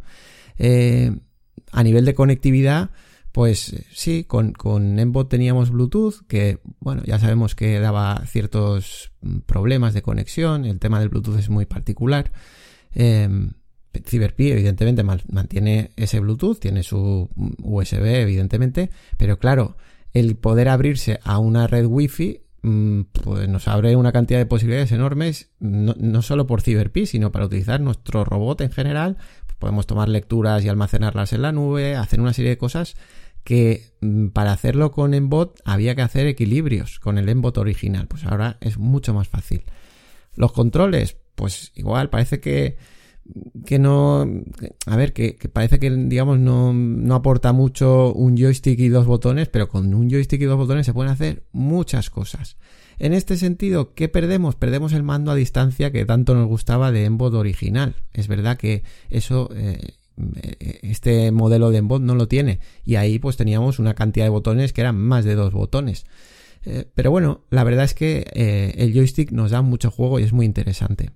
Eh, 0.58 1.12
a 1.74 1.84
nivel 1.84 2.06
de 2.06 2.16
conectividad, 2.16 2.92
pues 3.34 3.74
eh, 3.74 3.86
sí, 3.92 4.24
con, 4.24 4.54
con 4.54 4.98
Embot 4.98 5.28
teníamos 5.28 5.72
Bluetooth, 5.72 6.26
que 6.26 6.60
bueno, 6.80 7.04
ya 7.06 7.20
sabemos 7.20 7.54
que 7.54 7.78
daba 7.80 8.24
ciertos 8.28 9.12
mm, 9.20 9.40
problemas 9.40 9.94
de 9.94 10.02
conexión, 10.02 10.64
el 10.64 10.80
tema 10.80 11.02
del 11.02 11.10
Bluetooth 11.10 11.38
es 11.38 11.50
muy 11.50 11.66
particular. 11.66 12.32
Eh, 12.94 13.28
CyberPi 14.04 14.52
evidentemente 14.52 15.04
mantiene 15.04 15.92
ese 15.96 16.20
Bluetooth, 16.20 16.60
tiene 16.60 16.84
su 16.84 17.30
USB 17.62 18.06
evidentemente, 18.06 18.90
pero 19.18 19.40
claro, 19.40 19.78
el 20.14 20.36
poder 20.36 20.70
abrirse 20.70 21.20
a 21.24 21.40
una 21.40 21.68
red 21.68 21.86
Wi-Fi 21.86 22.42
mm, 22.64 23.02
pues 23.24 23.48
nos 23.50 23.68
abre 23.68 23.96
una 23.96 24.12
cantidad 24.12 24.40
de 24.40 24.46
posibilidades 24.46 24.92
enormes, 24.92 25.52
no, 25.60 25.94
no 25.98 26.22
solo 26.22 26.48
por 26.48 26.62
CyberPi, 26.62 27.06
sino 27.06 27.32
para 27.32 27.46
utilizar 27.46 27.82
nuestro 27.82 28.24
robot 28.24 28.62
en 28.62 28.72
general. 28.72 29.18
Podemos 29.60 29.88
tomar 29.88 30.10
lecturas 30.10 30.64
y 30.64 30.70
almacenarlas 30.70 31.34
en 31.34 31.42
la 31.42 31.52
nube, 31.52 31.96
hacer 31.96 32.20
una 32.20 32.34
serie 32.34 32.52
de 32.52 32.58
cosas 32.58 32.96
que 33.46 33.94
mm, 34.02 34.28
para 34.30 34.52
hacerlo 34.52 34.92
con 34.92 35.14
Embot 35.14 35.62
había 35.64 35.96
que 35.96 36.02
hacer 36.02 36.28
equilibrios 36.28 37.00
con 37.00 37.18
el 37.18 37.30
Embot 37.30 37.58
original. 37.58 38.08
Pues 38.08 38.26
ahora 38.26 38.58
es 38.60 38.78
mucho 38.78 39.14
más 39.14 39.30
fácil. 39.30 39.64
Los 40.36 40.52
controles, 40.52 41.16
pues 41.36 41.72
igual, 41.76 42.10
parece 42.10 42.42
que, 42.42 42.78
que 43.66 43.80
no. 43.80 44.28
A 44.86 44.96
ver, 44.96 45.14
que, 45.14 45.38
parece 45.52 45.80
que, 45.80 45.90
digamos, 45.90 46.40
no, 46.40 46.74
no, 46.74 47.16
aporta 47.16 47.54
mucho 47.54 48.14
un 48.14 48.38
joystick 48.38 48.80
y 48.80 48.90
dos 48.90 49.06
botones, 49.06 49.50
pero 49.50 49.68
con 49.68 49.94
un 49.94 50.10
joystick 50.10 50.42
y 50.42 50.46
dos 50.46 50.58
botones 50.58 50.86
se 50.86 50.94
pueden 50.94 51.12
hacer 51.12 51.44
muchas 51.52 52.10
cosas. 52.10 52.58
En 52.98 53.14
este 53.14 53.36
sentido, 53.38 53.94
¿qué 53.94 54.08
perdemos? 54.08 54.56
Perdemos 54.56 54.94
el 54.94 55.04
mando 55.04 55.32
a 55.32 55.36
distancia 55.36 55.92
que 55.92 56.06
tanto 56.06 56.34
nos 56.34 56.48
gustaba 56.48 56.92
de 56.92 57.06
Embot 57.06 57.34
original. 57.34 57.96
Es 58.14 58.28
verdad 58.28 58.58
que 58.58 58.84
eso 59.10 59.50
eh, 59.54 59.96
este 60.82 61.32
modelo 61.32 61.72
de 61.72 61.80
embot 61.80 62.02
no 62.02 62.16
lo 62.16 62.28
tiene 62.28 62.60
y 62.86 62.96
ahí 62.96 63.20
pues 63.20 63.36
teníamos 63.36 63.80
una 63.80 63.96
cantidad 63.96 64.26
de 64.26 64.30
botones 64.30 64.72
que 64.72 64.82
eran 64.82 64.98
más 64.98 65.26
de 65.26 65.36
dos 65.36 65.52
botones 65.52 66.06
eh, 66.64 66.86
pero 66.96 67.12
bueno 67.12 67.44
la 67.50 67.66
verdad 67.66 67.84
es 67.84 67.94
que 67.94 68.26
eh, 68.34 68.74
el 68.78 68.94
joystick 68.94 69.32
nos 69.32 69.52
da 69.52 69.62
mucho 69.62 69.92
juego 69.92 70.20
y 70.20 70.24
es 70.24 70.32
muy 70.32 70.46
interesante 70.46 71.10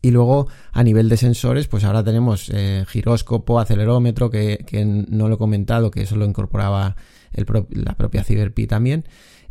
y 0.00 0.10
luego 0.10 0.48
a 0.72 0.82
nivel 0.82 1.08
de 1.08 1.16
sensores 1.16 1.68
pues 1.68 1.84
ahora 1.84 2.04
tenemos 2.04 2.52
giróscopo 2.86 3.58
acelerómetro 3.58 4.30
que, 4.30 5.06
no 5.08 5.28
lo 5.28 5.34
he 5.34 5.38
comentado 5.38 5.90
que 5.90 6.02
eso 6.02 6.16
lo 6.16 6.24
incorporaba 6.24 6.96
la 7.70 7.96
propia 7.96 8.22
CyberPi 8.22 8.66
también 8.66 9.04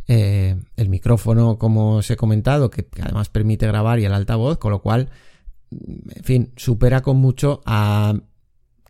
el 0.06 0.88
micrófono 0.88 1.58
como 1.58 1.96
os 1.96 2.10
he 2.10 2.16
comentado 2.16 2.70
que 2.70 2.88
además 3.02 3.28
permite 3.28 3.66
grabar 3.66 3.98
y 3.98 4.06
el 4.06 4.14
altavoz 4.14 4.58
con 4.58 4.72
lo 4.72 4.80
cual 4.80 5.10
en 5.70 6.24
fin, 6.24 6.52
supera 6.56 7.02
con 7.02 7.18
mucho 7.18 7.60
a 7.66 8.14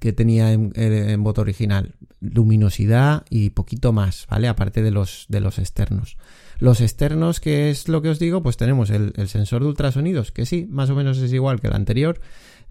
que 0.01 0.13
tenía 0.13 0.53
en, 0.53 0.73
en 0.77 1.23
bot 1.25 1.39
original. 1.39 1.97
Luminosidad 2.21 3.25
y 3.31 3.51
poquito 3.51 3.93
más, 3.93 4.27
¿vale? 4.31 4.49
Aparte 4.49 4.83
de 4.83 4.91
los, 4.91 5.27
de 5.29 5.41
los 5.41 5.59
externos. 5.59 6.17
Los 6.59 6.81
externos, 6.81 7.41
que 7.41 7.71
es 7.71 7.89
lo 7.89 8.03
que 8.03 8.09
os 8.09 8.19
digo, 8.19 8.43
pues 8.43 8.57
tenemos 8.57 8.91
el, 8.91 9.13
sensor 9.29 9.63
de 9.63 9.69
ultrasonidos, 9.69 10.33
que 10.33 10.45
sí, 10.45 10.67
más 10.69 10.91
o 10.91 10.95
menos 10.95 11.19
es 11.19 11.33
igual 11.33 11.61
que 11.61 11.69
el 11.69 11.75
anterior, 11.75 12.21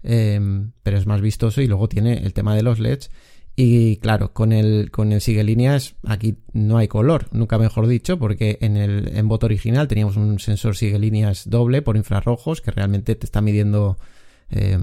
em, 0.02 0.72
pero 0.82 0.98
es 0.98 1.06
más 1.06 1.20
vistoso 1.20 1.62
y 1.62 1.66
luego 1.66 1.88
tiene 1.88 2.18
el 2.18 2.34
tema 2.34 2.54
de 2.54 2.62
los 2.62 2.78
LEDs. 2.78 3.10
Y 3.56 3.96
claro, 3.96 4.32
con 4.32 4.52
el, 4.52 4.92
con 4.92 5.10
el 5.10 5.20
sigue 5.20 5.42
líneas 5.42 5.96
aquí 6.04 6.36
no 6.52 6.78
hay 6.78 6.86
color, 6.86 7.26
nunca 7.32 7.58
mejor 7.58 7.88
dicho, 7.88 8.16
porque 8.16 8.58
en 8.60 8.76
el 8.76 9.10
en 9.16 9.26
bot 9.26 9.42
original 9.42 9.88
teníamos 9.88 10.16
un 10.16 10.38
sensor 10.38 10.76
sigue 10.76 10.98
líneas 11.00 11.50
doble 11.50 11.82
por 11.82 11.96
infrarrojos 11.96 12.60
que 12.60 12.70
realmente 12.70 13.16
te 13.16 13.26
está 13.26 13.40
midiendo 13.40 13.98
eh, 14.50 14.78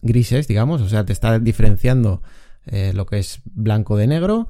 grises, 0.00 0.48
digamos, 0.48 0.80
o 0.80 0.88
sea, 0.88 1.04
te 1.04 1.12
está 1.12 1.38
diferenciando 1.38 2.22
eh, 2.66 2.92
lo 2.94 3.04
que 3.04 3.18
es 3.18 3.40
blanco 3.44 3.96
de 3.96 4.06
negro. 4.06 4.48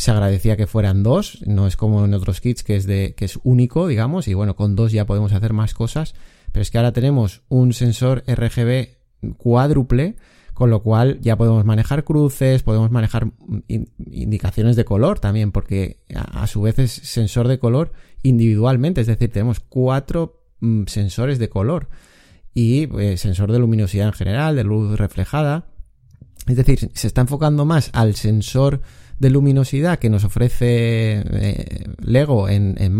Se 0.00 0.12
agradecía 0.12 0.56
que 0.56 0.66
fueran 0.66 1.02
dos, 1.02 1.42
no 1.46 1.66
es 1.66 1.76
como 1.76 2.06
en 2.06 2.14
otros 2.14 2.40
kits 2.40 2.64
que 2.64 2.74
es 2.74 2.86
de 2.86 3.14
que 3.14 3.26
es 3.26 3.38
único, 3.42 3.86
digamos, 3.86 4.28
y 4.28 4.32
bueno, 4.32 4.56
con 4.56 4.74
dos 4.74 4.92
ya 4.92 5.04
podemos 5.04 5.34
hacer 5.34 5.52
más 5.52 5.74
cosas, 5.74 6.14
pero 6.52 6.62
es 6.62 6.70
que 6.70 6.78
ahora 6.78 6.94
tenemos 6.94 7.42
un 7.50 7.74
sensor 7.74 8.24
RGB 8.26 8.96
cuádruple, 9.36 10.16
con 10.54 10.70
lo 10.70 10.82
cual 10.82 11.20
ya 11.20 11.36
podemos 11.36 11.66
manejar 11.66 12.04
cruces, 12.04 12.62
podemos 12.62 12.90
manejar 12.90 13.30
indicaciones 13.68 14.74
de 14.74 14.86
color 14.86 15.20
también, 15.20 15.52
porque 15.52 15.98
a, 16.14 16.46
su 16.46 16.62
vez 16.62 16.78
es 16.78 16.92
sensor 16.92 17.46
de 17.46 17.58
color 17.58 17.92
individualmente, 18.22 19.02
es 19.02 19.06
decir, 19.06 19.30
tenemos 19.30 19.60
cuatro 19.60 20.40
mm, 20.60 20.84
sensores 20.86 21.38
de 21.38 21.50
color 21.50 21.88
y 22.54 22.88
eh, 22.98 23.18
sensor 23.18 23.52
de 23.52 23.58
luminosidad 23.58 24.06
en 24.06 24.14
general, 24.14 24.56
de 24.56 24.64
luz 24.64 24.98
reflejada. 24.98 25.66
Es 26.46 26.56
decir, 26.56 26.90
se 26.94 27.06
está 27.06 27.20
enfocando 27.20 27.66
más 27.66 27.90
al 27.92 28.14
sensor 28.14 28.80
de 29.20 29.30
luminosidad 29.30 29.98
que 29.98 30.10
nos 30.10 30.24
ofrece 30.24 31.22
eh, 31.30 31.84
Lego 32.02 32.48
en, 32.48 32.74
en 32.78 32.98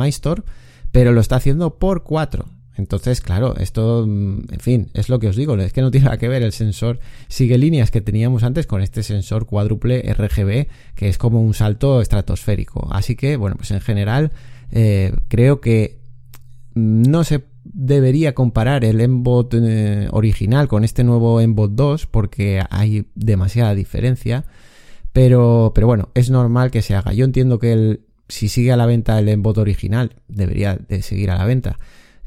pero 0.93 1.13
lo 1.13 1.21
está 1.21 1.37
haciendo 1.37 1.79
por 1.79 2.05
4. 2.05 2.47
Entonces, 2.77 3.21
claro, 3.21 3.57
esto, 3.57 4.07
mm, 4.07 4.53
en 4.53 4.61
fin, 4.61 4.91
es 4.95 5.09
lo 5.09 5.19
que 5.19 5.29
os 5.29 5.37
digo, 5.37 5.57
es 5.57 5.73
que 5.73 5.83
no 5.83 5.91
tiene 5.91 6.05
nada 6.05 6.19
que 6.19 6.29
ver 6.29 6.43
el 6.43 6.53
sensor 6.53 7.01
sigue 7.29 7.59
líneas 7.59 7.91
que 7.91 8.01
teníamos 8.01 8.43
antes 8.43 8.67
con 8.67 8.81
este 8.81 9.03
sensor 9.03 9.47
cuádruple 9.47 10.03
RGB, 10.15 10.69
que 10.95 11.09
es 11.09 11.19
como 11.19 11.43
un 11.43 11.55
salto 11.55 12.01
estratosférico. 12.01 12.89
Así 12.93 13.17
que, 13.17 13.37
bueno, 13.37 13.57
pues 13.57 13.71
en 13.71 13.81
general, 13.81 14.33
eh, 14.71 15.15
creo 15.29 15.61
que 15.61 15.99
no 16.75 17.25
se 17.25 17.45
debería 17.65 18.35
comparar 18.35 18.85
el 18.85 19.01
Embot 19.01 19.55
eh, 19.55 20.09
original 20.13 20.69
con 20.69 20.85
este 20.85 21.05
nuevo 21.05 21.41
Embot 21.41 21.73
2 21.73 22.07
porque 22.07 22.63
hay 22.71 23.07
demasiada 23.15 23.75
diferencia. 23.75 24.45
Pero, 25.13 25.73
pero 25.75 25.87
bueno, 25.87 26.11
es 26.15 26.31
normal 26.31 26.71
que 26.71 26.83
se 26.83 26.95
haga. 26.95 27.13
Yo 27.13 27.25
entiendo 27.25 27.59
que 27.59 27.73
el, 27.73 28.01
si 28.29 28.49
sigue 28.49 28.73
a 28.73 28.77
la 28.77 28.87
venta 28.87 29.19
el 29.19 29.29
Embot 29.29 29.59
original, 29.59 30.17
debería 30.29 30.77
de 30.77 31.03
seguir 31.03 31.31
a 31.31 31.37
la 31.39 31.45
venta. 31.45 31.79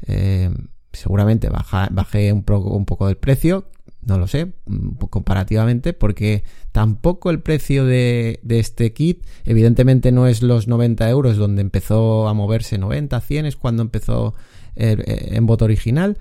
Eh, 0.06 0.50
seguramente 0.92 1.48
baja, 1.48 1.88
bajé 1.90 2.32
un 2.32 2.42
poco, 2.42 2.70
un 2.76 2.84
poco 2.84 3.06
del 3.06 3.16
precio, 3.16 3.70
no 4.02 4.18
lo 4.18 4.26
sé, 4.26 4.52
mm, 4.66 4.96
comparativamente, 5.10 5.92
porque 5.92 6.44
tampoco 6.72 7.30
el 7.30 7.40
precio 7.40 7.86
de, 7.86 8.40
de, 8.42 8.58
este 8.58 8.92
kit, 8.92 9.24
evidentemente 9.44 10.12
no 10.12 10.26
es 10.26 10.42
los 10.42 10.68
90 10.68 11.08
euros 11.08 11.36
donde 11.36 11.62
empezó 11.62 12.28
a 12.28 12.34
moverse 12.34 12.78
90, 12.78 13.20
100, 13.20 13.46
es 13.46 13.56
cuando 13.56 13.82
empezó 13.82 14.34
eh, 14.76 15.30
en 15.32 15.46
bot 15.46 15.62
original. 15.62 16.18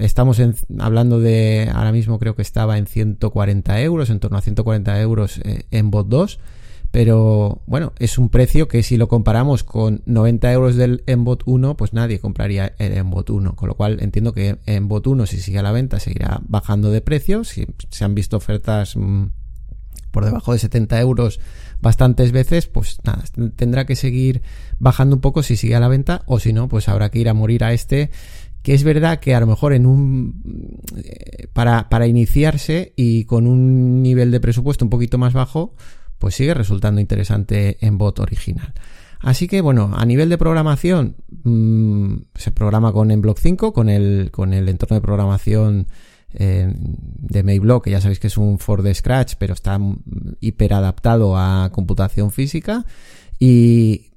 Estamos 0.00 0.40
hablando 0.78 1.20
de, 1.20 1.70
ahora 1.72 1.92
mismo 1.92 2.18
creo 2.18 2.34
que 2.34 2.42
estaba 2.42 2.78
en 2.78 2.86
140 2.86 3.80
euros, 3.82 4.10
en 4.10 4.18
torno 4.18 4.38
a 4.38 4.40
140 4.40 5.00
euros 5.00 5.38
eh, 5.44 5.64
en 5.70 5.90
bot 5.90 6.08
2. 6.08 6.40
Pero 6.90 7.62
bueno, 7.66 7.92
es 7.98 8.18
un 8.18 8.30
precio 8.30 8.66
que 8.66 8.82
si 8.82 8.96
lo 8.96 9.06
comparamos 9.06 9.62
con 9.62 10.02
90 10.06 10.52
euros 10.52 10.74
del 10.74 11.04
Embot 11.06 11.42
1, 11.46 11.76
pues 11.76 11.92
nadie 11.92 12.18
compraría 12.18 12.74
el 12.78 12.94
Embot 12.94 13.30
1. 13.30 13.54
Con 13.54 13.68
lo 13.68 13.74
cual 13.76 13.98
entiendo 14.00 14.32
que 14.32 14.58
Embot 14.66 15.06
1, 15.06 15.26
si 15.26 15.38
sigue 15.38 15.60
a 15.60 15.62
la 15.62 15.70
venta, 15.70 16.00
seguirá 16.00 16.40
bajando 16.48 16.90
de 16.90 17.00
precio. 17.00 17.44
Si 17.44 17.66
se 17.90 18.04
han 18.04 18.16
visto 18.16 18.36
ofertas 18.36 18.96
mm, 18.96 19.26
por 20.10 20.24
debajo 20.24 20.52
de 20.52 20.58
70 20.58 21.00
euros 21.00 21.38
bastantes 21.80 22.32
veces, 22.32 22.66
pues 22.66 22.98
nada, 23.04 23.22
tendrá 23.54 23.86
que 23.86 23.94
seguir 23.94 24.42
bajando 24.80 25.14
un 25.14 25.20
poco 25.20 25.44
si 25.44 25.56
sigue 25.56 25.76
a 25.76 25.80
la 25.80 25.88
venta 25.88 26.22
o 26.26 26.40
si 26.40 26.52
no, 26.52 26.68
pues 26.68 26.88
habrá 26.88 27.10
que 27.10 27.20
ir 27.20 27.28
a 27.28 27.34
morir 27.34 27.62
a 27.62 27.72
este 27.72 28.10
que 28.62 28.74
es 28.74 28.84
verdad 28.84 29.20
que 29.20 29.34
a 29.34 29.40
lo 29.40 29.46
mejor 29.46 29.72
en 29.72 29.86
un 29.86 30.80
eh, 30.96 31.48
para, 31.52 31.88
para 31.88 32.06
iniciarse 32.06 32.92
y 32.96 33.24
con 33.24 33.46
un 33.46 34.02
nivel 34.02 34.30
de 34.30 34.40
presupuesto 34.40 34.84
un 34.84 34.90
poquito 34.90 35.18
más 35.18 35.32
bajo, 35.32 35.74
pues 36.18 36.34
sigue 36.34 36.54
resultando 36.54 37.00
interesante 37.00 37.78
en 37.80 37.96
bot 37.98 38.20
original. 38.20 38.74
Así 39.20 39.48
que 39.48 39.60
bueno, 39.60 39.90
a 39.94 40.04
nivel 40.06 40.28
de 40.28 40.38
programación, 40.38 41.16
mmm, 41.44 42.16
se 42.34 42.52
programa 42.52 42.92
con 42.92 43.10
en 43.10 43.22
5, 43.22 43.72
con 43.72 43.88
el, 43.88 44.30
con 44.30 44.54
el 44.54 44.68
entorno 44.68 44.94
de 44.94 45.02
programación 45.02 45.86
eh, 46.32 46.72
de 46.74 47.42
Mayblock, 47.42 47.84
que 47.84 47.90
ya 47.90 48.00
sabéis 48.00 48.20
que 48.20 48.28
es 48.28 48.38
un 48.38 48.58
for 48.58 48.82
de 48.82 48.94
Scratch, 48.94 49.34
pero 49.38 49.52
está 49.52 49.78
hiper 50.40 50.72
adaptado 50.74 51.36
a 51.36 51.70
computación 51.72 52.30
física. 52.30 52.86
Y 53.38 54.09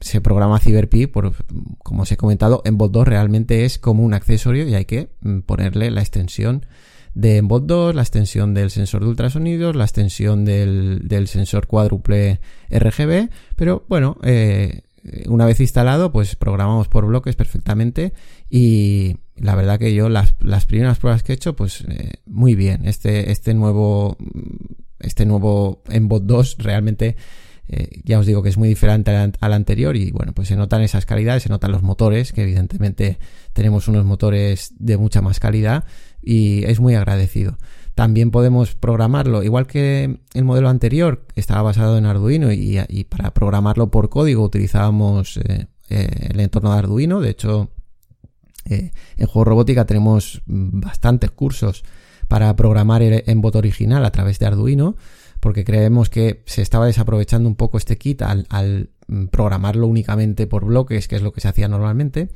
se 0.00 0.20
programa 0.20 0.58
CyberPi, 0.58 1.06
por, 1.06 1.32
como 1.78 2.02
os 2.02 2.12
he 2.12 2.16
comentado, 2.16 2.62
en 2.64 2.78
Bot 2.78 2.92
2 2.92 3.08
realmente 3.08 3.64
es 3.64 3.78
como 3.78 4.04
un 4.04 4.14
accesorio 4.14 4.68
y 4.68 4.74
hay 4.74 4.84
que 4.84 5.10
mm, 5.20 5.40
ponerle 5.40 5.90
la 5.90 6.00
extensión 6.00 6.66
de 7.14 7.40
Bot 7.40 7.64
2, 7.64 7.94
la 7.94 8.02
extensión 8.02 8.52
del 8.52 8.70
sensor 8.70 9.02
de 9.02 9.08
ultrasonidos, 9.08 9.74
la 9.74 9.84
extensión 9.84 10.44
del, 10.44 11.00
del 11.04 11.28
sensor 11.28 11.66
cuádruple 11.66 12.40
RGB, 12.70 13.30
pero 13.56 13.86
bueno, 13.88 14.18
eh, 14.22 14.82
una 15.28 15.46
vez 15.46 15.60
instalado, 15.60 16.12
pues 16.12 16.36
programamos 16.36 16.88
por 16.88 17.06
bloques 17.06 17.36
perfectamente 17.36 18.12
y 18.50 19.16
la 19.36 19.54
verdad 19.54 19.78
que 19.78 19.94
yo 19.94 20.08
las, 20.08 20.34
las 20.40 20.66
primeras 20.66 20.98
pruebas 20.98 21.22
que 21.22 21.32
he 21.32 21.36
hecho, 21.36 21.56
pues 21.56 21.84
eh, 21.88 22.14
muy 22.26 22.54
bien. 22.54 22.86
Este, 22.86 23.30
este 23.30 23.54
nuevo, 23.54 24.16
este 24.98 25.26
nuevo 25.26 25.82
Embot 25.88 26.24
2 26.24 26.56
realmente 26.58 27.16
eh, 27.68 28.00
ya 28.04 28.18
os 28.18 28.26
digo 28.26 28.42
que 28.42 28.48
es 28.48 28.56
muy 28.56 28.68
diferente 28.68 29.10
al, 29.10 29.52
anterior 29.52 29.96
y 29.96 30.12
bueno, 30.12 30.32
pues 30.32 30.48
se 30.48 30.56
notan 30.56 30.82
esas 30.82 31.04
calidades, 31.04 31.42
se 31.42 31.48
notan 31.48 31.72
los 31.72 31.82
motores, 31.82 32.32
que 32.32 32.42
evidentemente 32.42 33.18
tenemos 33.52 33.88
unos 33.88 34.04
motores 34.04 34.72
de 34.78 34.96
mucha 34.96 35.20
más 35.20 35.40
calidad 35.40 35.84
y 36.22 36.64
es 36.64 36.78
muy 36.78 36.94
agradecido. 36.94 37.58
También 37.94 38.30
podemos 38.30 38.74
programarlo, 38.74 39.42
igual 39.42 39.66
que 39.66 40.20
el 40.34 40.44
modelo 40.44 40.68
anterior 40.68 41.24
estaba 41.34 41.62
basado 41.62 41.98
en 41.98 42.06
Arduino 42.06 42.52
y, 42.52 43.04
para 43.08 43.32
programarlo 43.32 43.90
por 43.90 44.10
código 44.10 44.44
utilizábamos 44.44 45.38
eh, 45.38 45.66
eh, 45.88 46.28
el 46.30 46.40
entorno 46.40 46.72
de 46.72 46.78
Arduino. 46.78 47.20
De 47.20 47.30
hecho, 47.30 47.70
en 48.66 49.26
Juego 49.26 49.44
Robótica 49.44 49.86
tenemos 49.86 50.42
bastantes 50.46 51.30
cursos 51.30 51.84
para 52.28 52.54
programar 52.56 53.02
en 53.02 53.40
bot 53.40 53.54
original 53.56 54.04
a 54.04 54.10
través 54.10 54.38
de 54.40 54.46
Arduino 54.46 54.96
porque 55.46 55.62
creemos 55.62 56.10
que 56.10 56.42
se 56.44 56.60
estaba 56.60 56.86
desaprovechando 56.86 57.48
un 57.48 57.54
poco 57.54 57.78
este 57.78 57.96
kit 57.96 58.20
al, 58.22 58.90
mm, 59.06 59.26
programarlo 59.26 59.86
únicamente 59.86 60.48
por 60.48 60.64
bloques, 60.64 61.06
que 61.06 61.14
es 61.14 61.22
lo 61.22 61.32
que 61.32 61.40
se 61.40 61.46
hacía 61.46 61.68
normalmente. 61.68 62.30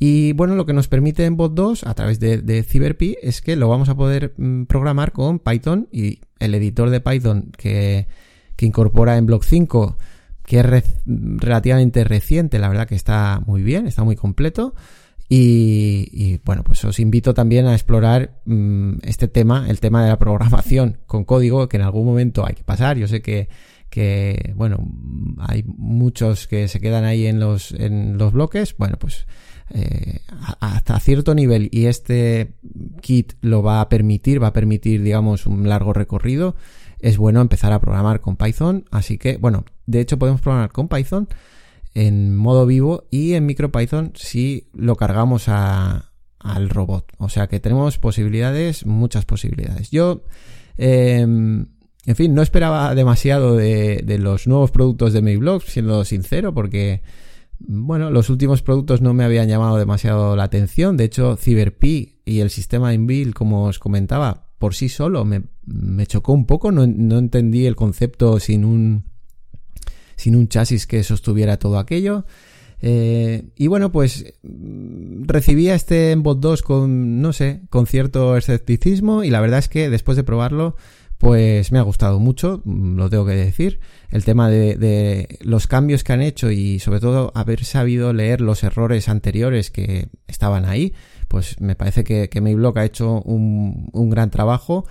Y 0.00 0.32
bueno, 0.32 0.56
lo 0.56 0.66
que 0.66 0.72
nos 0.72 0.88
permite 0.88 1.24
en 1.24 1.36
Bot 1.36 1.54
2 1.54 1.86
a 1.86 1.94
través 1.94 2.18
de, 2.18 2.38
de 2.38 2.66
es 3.22 3.42
que 3.42 3.54
lo 3.54 3.68
vamos 3.68 3.88
a 3.88 3.94
poder 3.94 4.34
mm, 4.36 4.64
programar 4.64 5.12
con 5.12 5.38
Python 5.38 5.86
y 5.92 6.18
el 6.40 6.52
editor 6.52 6.90
de 6.90 7.00
Python 7.00 7.52
que, 7.56 8.08
incorpora 8.58 9.18
en 9.18 9.26
Block 9.26 9.44
5, 9.44 9.96
que 10.44 10.58
es 10.58 10.66
relativamente 11.06 12.02
reciente, 12.02 12.58
la 12.58 12.68
verdad 12.68 12.88
que 12.88 12.96
está 12.96 13.40
muy 13.46 13.62
bien, 13.62 13.86
está 13.86 14.02
muy 14.02 14.16
completo. 14.16 14.74
Y, 15.30 16.40
bueno, 16.44 16.64
pues 16.64 16.82
os 16.84 16.98
invito 17.00 17.34
también 17.34 17.66
a 17.66 17.74
explorar 17.74 18.40
mm, 18.46 19.00
este 19.02 19.28
tema, 19.28 19.66
el 19.68 19.78
tema 19.78 20.02
de 20.02 20.08
la 20.08 20.18
programación 20.18 20.98
con 21.06 21.24
código, 21.24 21.68
que 21.68 21.76
en 21.76 21.82
algún 21.82 22.06
momento 22.06 22.46
hay 22.46 22.54
que 22.54 22.64
pasar. 22.64 22.96
Yo 22.96 23.06
sé 23.08 23.20
que, 23.20 23.48
que 23.90 24.54
bueno, 24.56 24.78
hay 25.38 25.64
muchos 25.66 26.46
que 26.46 26.66
se 26.68 26.80
quedan 26.80 27.04
ahí 27.04 27.26
en 27.26 27.40
los, 27.40 27.72
en 27.72 28.16
los 28.16 28.32
bloques. 28.32 28.74
Bueno, 28.78 28.96
pues 28.98 29.26
eh, 29.70 30.20
hasta 30.60 30.98
cierto 30.98 31.34
nivel 31.34 31.68
y 31.72 31.86
este 31.86 32.54
kit 33.02 33.34
lo 33.42 33.62
va 33.62 33.82
a 33.82 33.88
permitir, 33.90 34.42
va 34.42 34.48
a 34.48 34.52
permitir, 34.54 35.02
digamos, 35.02 35.46
un 35.46 35.68
largo 35.68 35.92
recorrido. 35.92 36.56
Es 37.00 37.18
bueno 37.18 37.42
empezar 37.42 37.72
a 37.72 37.80
programar 37.80 38.22
con 38.22 38.36
Python. 38.36 38.86
Así 38.90 39.18
que, 39.18 39.36
bueno, 39.36 39.66
de 39.84 40.00
hecho 40.00 40.18
podemos 40.18 40.40
programar 40.40 40.72
con 40.72 40.88
Python 40.88 41.28
en 41.94 42.36
modo 42.36 42.66
vivo 42.66 43.06
y 43.10 43.34
en 43.34 43.46
MicroPython 43.46 44.12
si 44.14 44.68
lo 44.72 44.96
cargamos 44.96 45.48
a, 45.48 46.08
al 46.38 46.68
robot. 46.70 47.12
O 47.18 47.28
sea 47.28 47.46
que 47.48 47.60
tenemos 47.60 47.98
posibilidades, 47.98 48.86
muchas 48.86 49.24
posibilidades. 49.24 49.90
Yo, 49.90 50.24
em, 50.76 51.66
en 52.06 52.16
fin, 52.16 52.34
no 52.34 52.42
esperaba 52.42 52.94
demasiado 52.94 53.56
de, 53.56 54.04
los 54.18 54.46
nuevos 54.46 54.70
productos 54.70 55.12
de 55.12 55.22
Mayblock, 55.22 55.62
siendo 55.64 56.04
sincero, 56.04 56.54
porque, 56.54 57.02
bueno, 57.58 58.10
los 58.10 58.30
últimos 58.30 58.62
productos 58.62 59.02
no 59.02 59.14
me 59.14 59.24
habían 59.24 59.48
llamado 59.48 59.76
demasiado 59.76 60.36
la 60.36 60.44
atención. 60.44 60.96
De 60.96 61.04
hecho, 61.04 61.36
CyberPi 61.36 62.20
y 62.24 62.40
el 62.40 62.50
sistema 62.50 62.94
Inbuild, 62.94 63.34
como 63.34 63.64
os 63.64 63.78
comentaba, 63.78 64.48
por 64.58 64.74
sí 64.74 64.88
solo 64.88 65.24
me, 65.24 65.42
me 65.66 66.06
chocó 66.06 66.32
un 66.32 66.46
poco. 66.46 66.72
No, 66.72 66.86
no 66.86 67.18
entendí 67.18 67.66
el 67.66 67.76
concepto 67.76 68.40
sin 68.40 68.64
un 68.64 69.04
sin 70.18 70.36
un 70.36 70.48
chasis 70.48 70.86
que 70.86 71.02
sostuviera 71.02 71.58
todo 71.58 71.78
aquello. 71.78 72.26
Eh, 72.80 73.48
y 73.56 73.66
bueno, 73.68 73.90
pues 73.90 74.34
recibía 74.42 75.74
este 75.74 76.12
Embot 76.12 76.40
2 76.40 76.62
con, 76.62 77.22
no 77.22 77.32
sé, 77.32 77.62
con 77.70 77.86
cierto 77.86 78.36
escepticismo 78.36 79.24
y 79.24 79.30
la 79.30 79.40
verdad 79.40 79.60
es 79.60 79.68
que 79.68 79.90
después 79.90 80.16
de 80.16 80.24
probarlo, 80.24 80.76
pues 81.18 81.72
me 81.72 81.78
ha 81.78 81.82
gustado 81.82 82.20
mucho, 82.20 82.62
lo 82.64 83.08
tengo 83.08 83.26
que 83.26 83.34
decir. 83.34 83.80
El 84.10 84.24
tema 84.24 84.48
de, 84.50 85.38
los 85.40 85.66
cambios 85.66 86.04
que 86.04 86.12
han 86.12 86.22
hecho 86.22 86.50
y 86.50 86.78
sobre 86.78 87.00
todo 87.00 87.32
haber 87.34 87.64
sabido 87.64 88.12
leer 88.12 88.40
los 88.40 88.62
errores 88.62 89.08
anteriores 89.08 89.70
que 89.70 90.08
estaban 90.26 90.64
ahí, 90.64 90.94
pues 91.28 91.60
me 91.60 91.74
parece 91.74 92.04
que, 92.04 92.28
que 92.28 92.38
ha 92.40 92.84
hecho 92.84 93.22
un, 93.22 93.90
un 93.92 94.10
gran 94.10 94.30
trabajo 94.30 94.86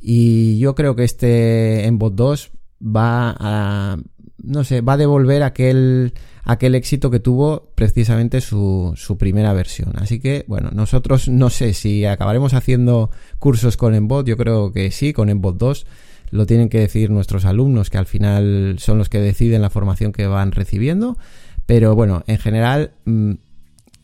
y 0.00 0.58
yo 0.58 0.74
creo 0.74 0.96
que 0.96 1.04
este 1.04 1.86
Embot 1.86 2.14
2 2.14 2.50
va 2.80 3.34
a 3.38 3.98
no 4.46 4.64
sé, 4.64 4.80
va 4.80 4.94
a 4.94 4.96
devolver 4.96 5.42
aquel, 5.42 6.14
aquel 6.44 6.74
éxito 6.74 7.10
que 7.10 7.20
tuvo 7.20 7.68
precisamente 7.74 8.40
su, 8.40 8.92
su 8.96 9.18
primera 9.18 9.52
versión. 9.52 9.92
Así 9.96 10.20
que, 10.20 10.44
bueno, 10.46 10.70
nosotros 10.72 11.28
no 11.28 11.50
sé 11.50 11.74
si 11.74 12.04
acabaremos 12.04 12.54
haciendo 12.54 13.10
cursos 13.38 13.76
con 13.76 13.94
Embot, 13.94 14.26
yo 14.26 14.36
creo 14.36 14.72
que 14.72 14.90
sí, 14.90 15.12
con 15.12 15.28
Embot 15.28 15.58
2. 15.58 15.86
Lo 16.30 16.46
tienen 16.46 16.68
que 16.68 16.80
decir 16.80 17.10
nuestros 17.10 17.44
alumnos, 17.44 17.90
que 17.90 17.98
al 17.98 18.06
final 18.06 18.76
son 18.78 18.98
los 18.98 19.08
que 19.08 19.20
deciden 19.20 19.62
la 19.62 19.70
formación 19.70 20.12
que 20.12 20.26
van 20.26 20.52
recibiendo. 20.52 21.18
Pero 21.66 21.94
bueno, 21.94 22.22
en 22.26 22.38
general, 22.38 22.92
mm, 23.04 23.32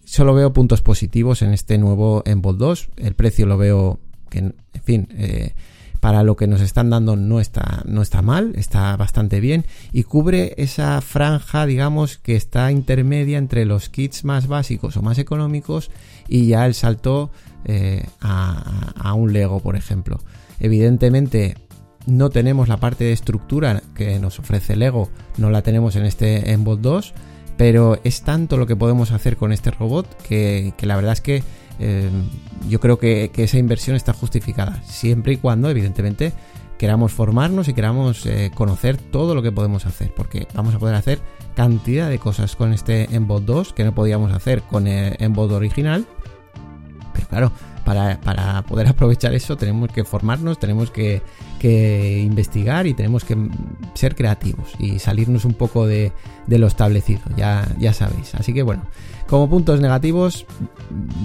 solo 0.04 0.34
veo 0.34 0.52
puntos 0.52 0.82
positivos 0.82 1.42
en 1.42 1.52
este 1.52 1.78
nuevo 1.78 2.22
Embot 2.26 2.56
2. 2.56 2.88
El 2.96 3.14
precio 3.14 3.46
lo 3.46 3.58
veo 3.58 4.00
que, 4.28 4.38
en 4.38 4.54
fin, 4.82 5.08
eh, 5.12 5.52
para 6.02 6.24
lo 6.24 6.34
que 6.34 6.48
nos 6.48 6.60
están 6.60 6.90
dando 6.90 7.14
no 7.14 7.38
está, 7.38 7.84
no 7.86 8.02
está 8.02 8.22
mal, 8.22 8.54
está 8.56 8.96
bastante 8.96 9.38
bien 9.38 9.66
y 9.92 10.02
cubre 10.02 10.52
esa 10.56 11.00
franja, 11.00 11.64
digamos, 11.64 12.18
que 12.18 12.34
está 12.34 12.72
intermedia 12.72 13.38
entre 13.38 13.64
los 13.66 13.88
kits 13.88 14.24
más 14.24 14.48
básicos 14.48 14.96
o 14.96 15.02
más 15.02 15.18
económicos 15.18 15.92
y 16.26 16.48
ya 16.48 16.66
el 16.66 16.74
salto 16.74 17.30
eh, 17.66 18.04
a, 18.20 19.14
un 19.14 19.32
Lego, 19.32 19.60
por 19.60 19.76
ejemplo. 19.76 20.18
Evidentemente, 20.58 21.56
no 22.06 22.30
tenemos 22.30 22.66
la 22.66 22.78
parte 22.78 23.04
de 23.04 23.12
estructura 23.12 23.80
que 23.94 24.18
nos 24.18 24.40
ofrece 24.40 24.74
Lego, 24.74 25.08
no 25.36 25.50
la 25.50 25.62
tenemos 25.62 25.94
en 25.94 26.04
este 26.04 26.50
Embot 26.50 26.80
2, 26.80 27.14
pero 27.56 28.00
es 28.02 28.22
tanto 28.22 28.56
lo 28.56 28.66
que 28.66 28.74
podemos 28.74 29.12
hacer 29.12 29.36
con 29.36 29.52
este 29.52 29.70
robot 29.70 30.20
que 30.24 30.74
la 30.80 30.96
verdad 30.96 31.12
es 31.12 31.20
que 31.20 31.44
Em, 31.78 32.24
yo 32.68 32.80
creo 32.80 32.98
que, 32.98 33.30
esa 33.36 33.58
inversión 33.58 33.96
está 33.96 34.12
justificada, 34.12 34.82
siempre 34.84 35.34
y 35.34 35.36
cuando, 35.36 35.70
evidentemente, 35.70 36.32
queramos 36.78 37.12
formarnos 37.12 37.68
y 37.68 37.74
queramos 37.74 38.26
eh, 38.26 38.50
conocer 38.54 38.96
todo 38.96 39.34
lo 39.34 39.42
que 39.42 39.52
podemos 39.52 39.86
hacer, 39.86 40.12
porque 40.14 40.46
vamos 40.54 40.74
a 40.74 40.78
poder 40.78 40.94
hacer 40.94 41.20
cantidad 41.54 42.08
de 42.08 42.18
cosas 42.18 42.56
con 42.56 42.72
este 42.72 43.14
Embot 43.14 43.44
2 43.44 43.72
que 43.72 43.84
no 43.84 43.94
podíamos 43.94 44.32
hacer 44.32 44.62
con 44.62 44.86
el 44.86 45.16
Embot 45.18 45.50
original. 45.52 46.06
Pero 47.12 47.28
claro, 47.28 47.52
para, 47.84 48.62
poder 48.62 48.88
aprovechar 48.88 49.34
eso 49.34 49.56
tenemos 49.56 49.90
que 49.90 50.04
formarnos, 50.04 50.58
tenemos 50.58 50.90
que, 50.90 51.22
investigar 51.62 52.86
y 52.86 52.94
tenemos 52.94 53.24
que 53.24 53.36
ser 53.94 54.16
creativos 54.16 54.72
y 54.78 54.98
salirnos 54.98 55.44
un 55.44 55.54
poco 55.54 55.86
de, 55.86 56.12
lo 56.48 56.66
establecido, 56.66 57.20
ya, 57.36 57.66
ya 57.78 57.92
sabéis. 57.92 58.34
Así 58.34 58.52
que 58.52 58.62
bueno, 58.62 58.82
como 59.28 59.48
puntos 59.48 59.80
negativos, 59.80 60.44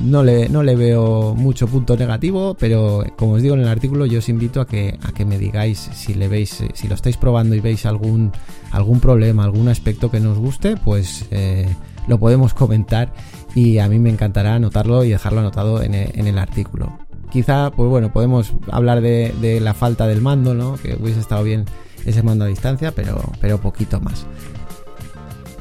no 0.06 0.24
le, 0.24 0.48
no 0.48 0.64
le 0.64 0.76
veo 0.76 1.34
mucho 1.36 1.68
punto 1.68 1.98
negativo, 1.98 2.56
pero 2.60 3.04
como 3.18 3.34
os 3.34 3.42
digo 3.42 3.56
en 3.56 3.62
el 3.62 3.68
artículo, 3.68 4.06
yo 4.06 4.20
os 4.20 4.30
invito 4.30 4.62
a 4.62 4.68
que, 4.68 4.98
a 5.04 5.12
que 5.12 5.26
me 5.26 5.38
digáis 5.40 5.90
si 5.94 6.14
le 6.14 6.28
veis, 6.28 6.64
si 6.74 6.88
lo 6.88 6.96
estáis 6.96 7.18
probando 7.18 7.56
y 7.56 7.60
veis 7.60 7.86
algún, 7.86 8.32
algún 8.72 9.00
problema, 9.00 9.44
algún 9.44 9.68
aspecto 9.68 10.12
que 10.12 10.20
nos 10.20 10.38
guste, 10.38 10.78
pues 10.78 11.26
eh, 11.32 11.68
lo 12.08 12.20
podemos 12.20 12.54
comentar 12.54 13.12
y 13.58 13.80
a 13.80 13.90
mí 13.90 13.98
me 13.98 14.12
encantará 14.12 14.54
anotarlo 14.54 15.04
y 15.04 15.10
dejarlo 15.10 15.40
anotado 15.40 15.82
en 15.82 15.96
el, 15.96 16.38
artículo. 16.38 16.96
Quizá, 17.32 17.72
pues 17.72 17.90
bueno, 17.90 18.14
podemos 18.14 18.54
hablar 18.70 19.02
de, 19.02 19.60
la 19.60 19.74
falta 19.74 20.06
del 20.06 20.22
mando, 20.22 20.54
¿no? 20.54 20.76
Que 20.76 20.96
hubiese 21.02 21.20
estado 21.20 21.44
bien 21.44 21.66
ese 22.06 22.22
mando 22.22 22.46
a 22.46 22.50
distancia, 22.50 22.92
pero, 22.92 23.20
pero 23.42 23.58
poquito 23.58 24.00
más. 24.00 24.28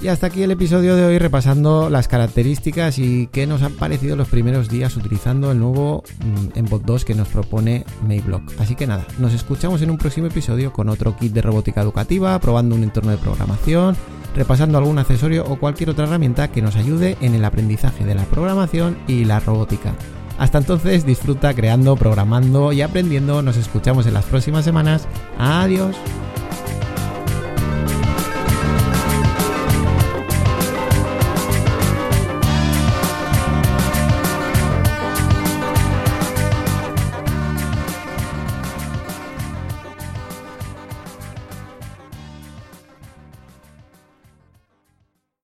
Y 0.00 0.08
hasta 0.08 0.26
aquí 0.26 0.42
el 0.42 0.50
episodio 0.50 0.94
de 0.94 1.06
hoy 1.06 1.18
repasando 1.18 1.88
las 1.88 2.06
características 2.06 2.98
y 2.98 3.28
qué 3.28 3.46
nos 3.46 3.62
han 3.62 3.72
parecido 3.72 4.14
los 4.14 4.28
primeros 4.28 4.68
días 4.68 4.94
utilizando 4.96 5.50
el 5.50 5.58
nuevo 5.58 6.04
Embot 6.54 6.82
2 6.82 7.04
que 7.04 7.14
nos 7.14 7.28
propone 7.28 7.84
Mayblock. 8.06 8.42
Así 8.60 8.74
que 8.74 8.86
nada, 8.86 9.06
nos 9.18 9.32
escuchamos 9.32 9.80
en 9.80 9.90
un 9.90 9.96
próximo 9.96 10.26
episodio 10.26 10.72
con 10.72 10.90
otro 10.90 11.16
kit 11.16 11.32
de 11.32 11.40
robótica 11.40 11.80
educativa, 11.80 12.38
probando 12.40 12.74
un 12.74 12.82
entorno 12.82 13.10
de 13.10 13.16
programación, 13.16 13.96
repasando 14.34 14.76
algún 14.76 14.98
accesorio 14.98 15.44
o 15.46 15.58
cualquier 15.58 15.90
otra 15.90 16.04
herramienta 16.04 16.52
que 16.52 16.62
nos 16.62 16.76
ayude 16.76 17.16
en 17.22 17.34
el 17.34 17.44
aprendizaje 17.44 18.04
de 18.04 18.14
la 18.14 18.24
programación 18.24 18.98
y 19.08 19.24
la 19.24 19.40
robótica. 19.40 19.94
Hasta 20.38 20.58
entonces 20.58 21.06
disfruta 21.06 21.54
creando, 21.54 21.96
programando 21.96 22.70
y 22.72 22.82
aprendiendo. 22.82 23.40
Nos 23.40 23.56
escuchamos 23.56 24.06
en 24.06 24.12
las 24.12 24.26
próximas 24.26 24.66
semanas. 24.66 25.08
Adiós. 25.38 25.96